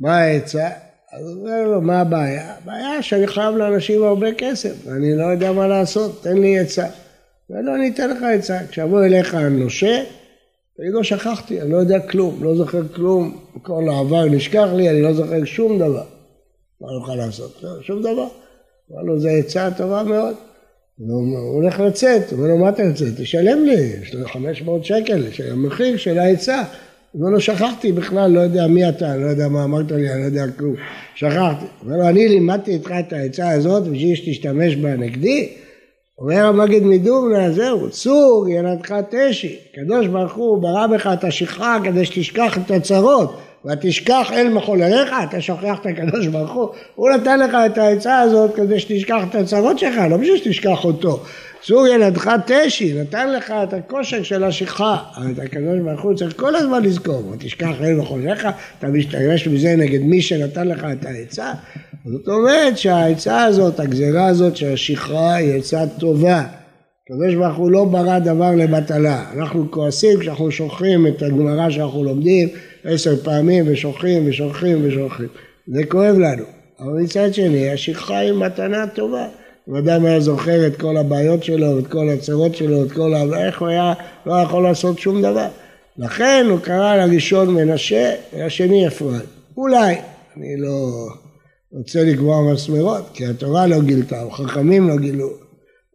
מה 0.00 0.18
העצה? 0.18 0.68
אז 1.16 1.26
הוא 1.26 1.40
אומר 1.40 1.62
לו 1.62 1.80
מה 1.80 2.00
הבעיה? 2.00 2.54
הבעיה 2.54 3.02
שאני 3.02 3.26
חייב 3.26 3.56
לאנשים 3.56 4.02
הרבה 4.02 4.34
כסף 4.38 4.86
ואני 4.86 5.16
לא 5.16 5.24
יודע 5.24 5.52
מה 5.52 5.68
לעשות, 5.68 6.22
תן 6.22 6.38
לי 6.38 6.58
עצה. 6.58 6.86
ולא 7.50 7.74
אני 7.74 7.88
אתן 7.88 8.10
לך 8.10 8.22
עצה, 8.22 8.58
כשיבוא 8.70 9.04
אליך 9.04 9.34
הנושה 9.34 10.02
אני 10.80 10.90
לא 10.90 11.02
שכחתי, 11.02 11.60
אני 11.60 11.72
לא 11.72 11.76
יודע 11.76 12.00
כלום, 12.00 12.44
לא 12.44 12.56
זוכר 12.56 12.88
כלום, 12.94 13.38
כל 13.62 13.88
העבר 13.88 14.24
נשכח 14.24 14.68
לי, 14.74 14.90
אני 14.90 15.02
לא 15.02 15.12
זוכר 15.12 15.44
שום 15.44 15.78
דבר. 15.78 16.04
מה 16.80 16.88
אני 16.88 16.96
אוכל 16.96 17.14
לעשות? 17.14 17.62
לא, 17.62 17.82
שום 17.82 18.02
דבר. 18.02 18.28
אמר 18.92 19.02
לו, 19.02 19.18
זו 19.18 19.28
עצה 19.28 19.68
טובה 19.76 20.02
מאוד. 20.02 20.34
הוא 20.98 21.54
הולך 21.54 21.80
לצאת, 21.80 22.30
הוא 22.30 22.38
אומר 22.38 22.48
לו, 22.48 22.58
מה 22.58 22.68
אתה 22.68 22.82
יוצא? 22.82 23.04
תשלם 23.16 23.64
לי, 23.64 23.74
יש 24.02 24.14
לו 24.14 24.28
500 24.28 24.84
שקל, 24.84 25.26
המחיר 25.50 25.96
של 25.96 26.18
העצה. 26.18 26.62
אומר 27.20 27.30
לו, 27.30 27.40
שכחתי 27.40 27.92
בכלל, 27.92 28.30
לא 28.30 28.40
יודע 28.40 28.66
מי 28.66 28.88
אתה, 28.88 29.16
לא 29.16 29.26
יודע 29.26 29.48
מה 29.48 29.64
אמרת 29.64 29.92
לי, 29.92 30.12
אני 30.12 30.20
לא 30.20 30.26
יודע 30.26 30.44
כלום. 30.58 30.74
שכחתי. 31.14 31.64
הוא 31.80 31.86
אומר 31.86 31.96
לו, 31.96 32.08
אני 32.08 32.28
לימדתי 32.28 32.70
איתך 32.70 32.90
את 32.98 33.12
העצה 33.12 33.50
הזאת 33.50 33.82
בשביל 33.82 34.14
שתשתמש 34.14 34.76
בה 34.76 34.96
נגדי? 34.96 35.48
אומר 36.18 36.46
המגיד 36.46 36.82
מדובנה, 36.82 37.50
זהו, 37.52 37.90
צור 37.90 38.46
ילדך 38.48 38.94
תשי. 39.10 39.56
הקדוש 39.70 40.06
ברוך 40.06 40.34
הוא 40.34 40.62
ברא 40.62 40.86
בך 40.86 41.06
את 41.06 41.24
השכחה 41.24 41.78
כדי 41.84 42.04
שתשכח 42.04 42.58
את 42.58 42.70
הצרות. 42.70 43.36
ותשכח 43.64 44.32
אל 44.32 44.48
מחולליך, 44.48 45.14
אתה 45.28 45.40
שוכח 45.40 45.78
את 45.80 45.86
הקדוש 45.86 46.26
ברוך 46.26 46.52
הוא, 46.52 46.68
הוא 46.94 47.10
נתן 47.10 47.40
לך 47.40 47.56
את 47.66 47.78
העצה 47.78 48.18
הזאת 48.18 48.54
כדי 48.54 48.80
שתשכח 48.80 49.22
את 49.30 49.34
הצרות 49.34 49.78
שלך, 49.78 49.94
לא 50.10 50.16
בשביל 50.16 50.36
שתשכח 50.36 50.84
אותו. 50.84 51.22
צור 51.66 51.86
ילדך 51.86 52.36
תשי, 52.46 53.00
נתן 53.00 53.32
לך 53.32 53.50
את 53.50 53.72
הכושר 53.72 54.22
של 54.22 54.44
השכחה, 54.44 54.96
אבל 55.16 55.32
את 55.32 55.38
הקדוש 55.38 55.78
ברוך 55.84 56.02
הוא 56.02 56.14
צריך 56.14 56.36
כל 56.36 56.56
הזמן 56.56 56.82
לזכור, 56.82 57.28
ותשכח 57.32 57.72
אל 57.80 57.94
מחולליך, 57.94 58.48
אתה 58.78 58.88
משתמש 58.88 59.48
בזה 59.48 59.76
נגד 59.76 60.00
מי 60.00 60.22
שנתן 60.22 60.68
לך 60.68 60.86
את 60.92 61.04
העצה, 61.04 61.52
זאת 62.04 62.28
אומרת 62.28 62.78
שהעצה 62.78 63.44
הזאת, 63.44 63.80
הגזירה 63.80 64.26
הזאת 64.26 64.56
של 64.56 64.72
השכחה 64.72 65.34
היא 65.34 65.54
עצה 65.54 65.84
טובה. 65.98 66.44
הקדוש 67.04 67.34
ברוך 67.34 67.56
הוא 67.56 67.70
לא 67.70 67.84
ברא 67.84 68.18
דבר 68.18 68.50
לבטלה. 68.56 69.24
אנחנו 69.36 69.70
כועסים 69.70 70.20
כשאנחנו 70.20 70.50
שוכחים 70.50 71.06
את 71.06 71.22
הגמרא 71.22 71.70
שאנחנו 71.70 72.04
לומדים 72.04 72.48
עשר 72.84 73.16
פעמים 73.16 73.64
ושוכחים 73.68 74.28
ושוכחים 74.28 74.78
ושוכחים. 74.82 75.28
זה 75.66 75.86
כואב 75.88 76.18
לנו. 76.18 76.44
אבל 76.80 77.02
מצד 77.02 77.34
שני, 77.34 77.70
השכחה 77.70 78.18
היא 78.18 78.32
מתנה 78.32 78.86
טובה. 78.86 79.26
אם 79.68 79.76
אדם 79.76 80.04
היה 80.04 80.20
זוכר 80.20 80.66
את 80.66 80.76
כל 80.76 80.96
הבעיות 80.96 81.44
שלו, 81.44 81.78
את 81.78 81.86
כל 81.86 82.08
הצרות 82.08 82.56
שלו, 82.56 82.84
את 82.84 82.92
כל 82.92 83.14
ה... 83.14 83.46
איך 83.46 83.60
הוא 83.60 83.68
היה, 83.68 83.92
לא 84.26 84.34
יכול 84.34 84.62
לעשות 84.62 84.98
שום 84.98 85.22
דבר. 85.22 85.48
לכן 85.98 86.46
הוא 86.50 86.60
קרא 86.60 86.96
לראשון 86.96 87.54
מנשה, 87.54 88.14
ולשני 88.34 88.86
אפרים. 88.86 89.20
אולי, 89.56 89.94
אני 90.36 90.56
לא... 90.56 91.08
רוצה 91.72 92.04
לקבוע 92.04 92.52
מסמרות, 92.52 93.10
כי 93.14 93.26
התורה 93.26 93.66
לא 93.66 93.80
גילתה, 93.80 94.22
או 94.22 94.30
חכמים 94.30 94.88
לא 94.88 94.96
גילו. 94.96 95.30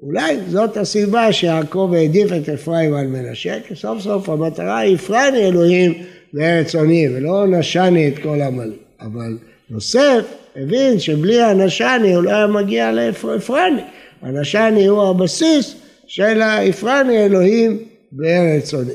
אולי 0.01 0.37
זאת 0.49 0.77
הסיבה 0.77 1.33
שיעקב 1.33 1.91
העדיף 1.95 2.31
את 2.31 2.49
אפרים 2.49 2.93
על 2.93 3.07
מנשה, 3.07 3.57
כי 3.67 3.75
סוף 3.75 4.01
סוף 4.01 4.29
המטרה 4.29 4.77
היא 4.77 4.95
הפרני 4.95 5.47
אלוהים 5.47 5.93
בארץ 6.33 6.75
עוני, 6.75 7.07
ולא 7.09 7.47
נשני 7.47 8.07
את 8.07 8.19
כל 8.23 8.41
עמלי. 8.41 8.75
אבל 9.01 9.37
יוסף 9.69 10.25
הבין 10.55 10.99
שבלי 10.99 11.41
הנשני 11.41 12.15
הוא 12.15 12.23
לא 12.23 12.29
היה 12.29 12.47
מגיע 12.47 12.91
לאפרני. 12.91 13.81
הנשני 14.21 14.85
הוא 14.85 15.03
הבסיס 15.03 15.75
של 16.07 16.41
האפרני 16.41 17.25
אלוהים 17.25 17.77
בארץ 18.11 18.73
עוני. 18.73 18.93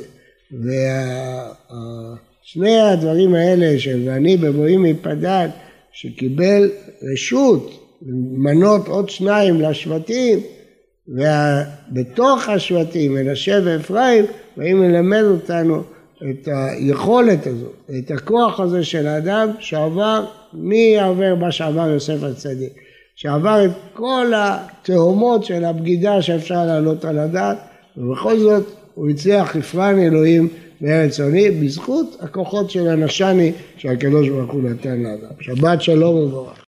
ושני 2.43 2.81
הדברים 2.81 3.35
האלה 3.35 3.79
של 3.79 4.09
ואני 4.09 4.37
בבואים 4.37 4.83
מפדת 4.83 5.51
שקיבל 5.93 6.71
רשות 7.03 7.93
למנות 8.07 8.89
עוד 8.89 9.09
שניים 9.09 9.61
לשבטים 9.61 10.41
ובתוך 11.09 12.49
השבטים, 12.49 13.15
מנשה 13.15 13.59
ואפרים, 13.65 14.25
באים 14.57 14.83
ללמד 14.83 15.23
אותנו 15.23 15.83
את 16.31 16.49
היכולת 16.53 17.47
הזו, 17.47 17.67
את 17.99 18.11
הכוח 18.11 18.61
הזה 18.61 18.85
של 18.85 19.07
האדם 19.07 19.51
שעבר, 19.59 20.25
מי 20.53 21.01
עובר 21.01 21.35
מה 21.35 21.53
שעבר 21.53 21.89
יוסף 21.89 22.23
הצדיק, 22.23 22.73
שעבר 23.15 23.65
את 23.65 23.71
כל 23.95 24.33
התהומות 24.37 25.45
של 25.45 25.65
הבגידה 25.65 26.23
שאפשר 26.23 26.67
להעלות 26.67 27.05
על 27.05 27.19
הדעת, 27.19 27.57
ובכל 27.97 28.39
זאת 28.39 28.65
הוא 28.95 29.09
הצליח 29.11 29.57
לפרן 29.57 29.99
אלוהים 29.99 30.49
בארץ 30.81 31.21
עוני, 31.21 31.51
בזכות 31.51 32.17
הכוחות 32.21 32.71
של 32.71 32.89
הנשני 32.89 33.53
שהקדוש 33.77 34.29
ברוך 34.29 34.53
הוא 34.53 34.63
נתן 34.63 35.03
לאדם. 35.03 35.35
שבת 35.41 35.83
שלום 35.83 36.17
וברך. 36.17 36.63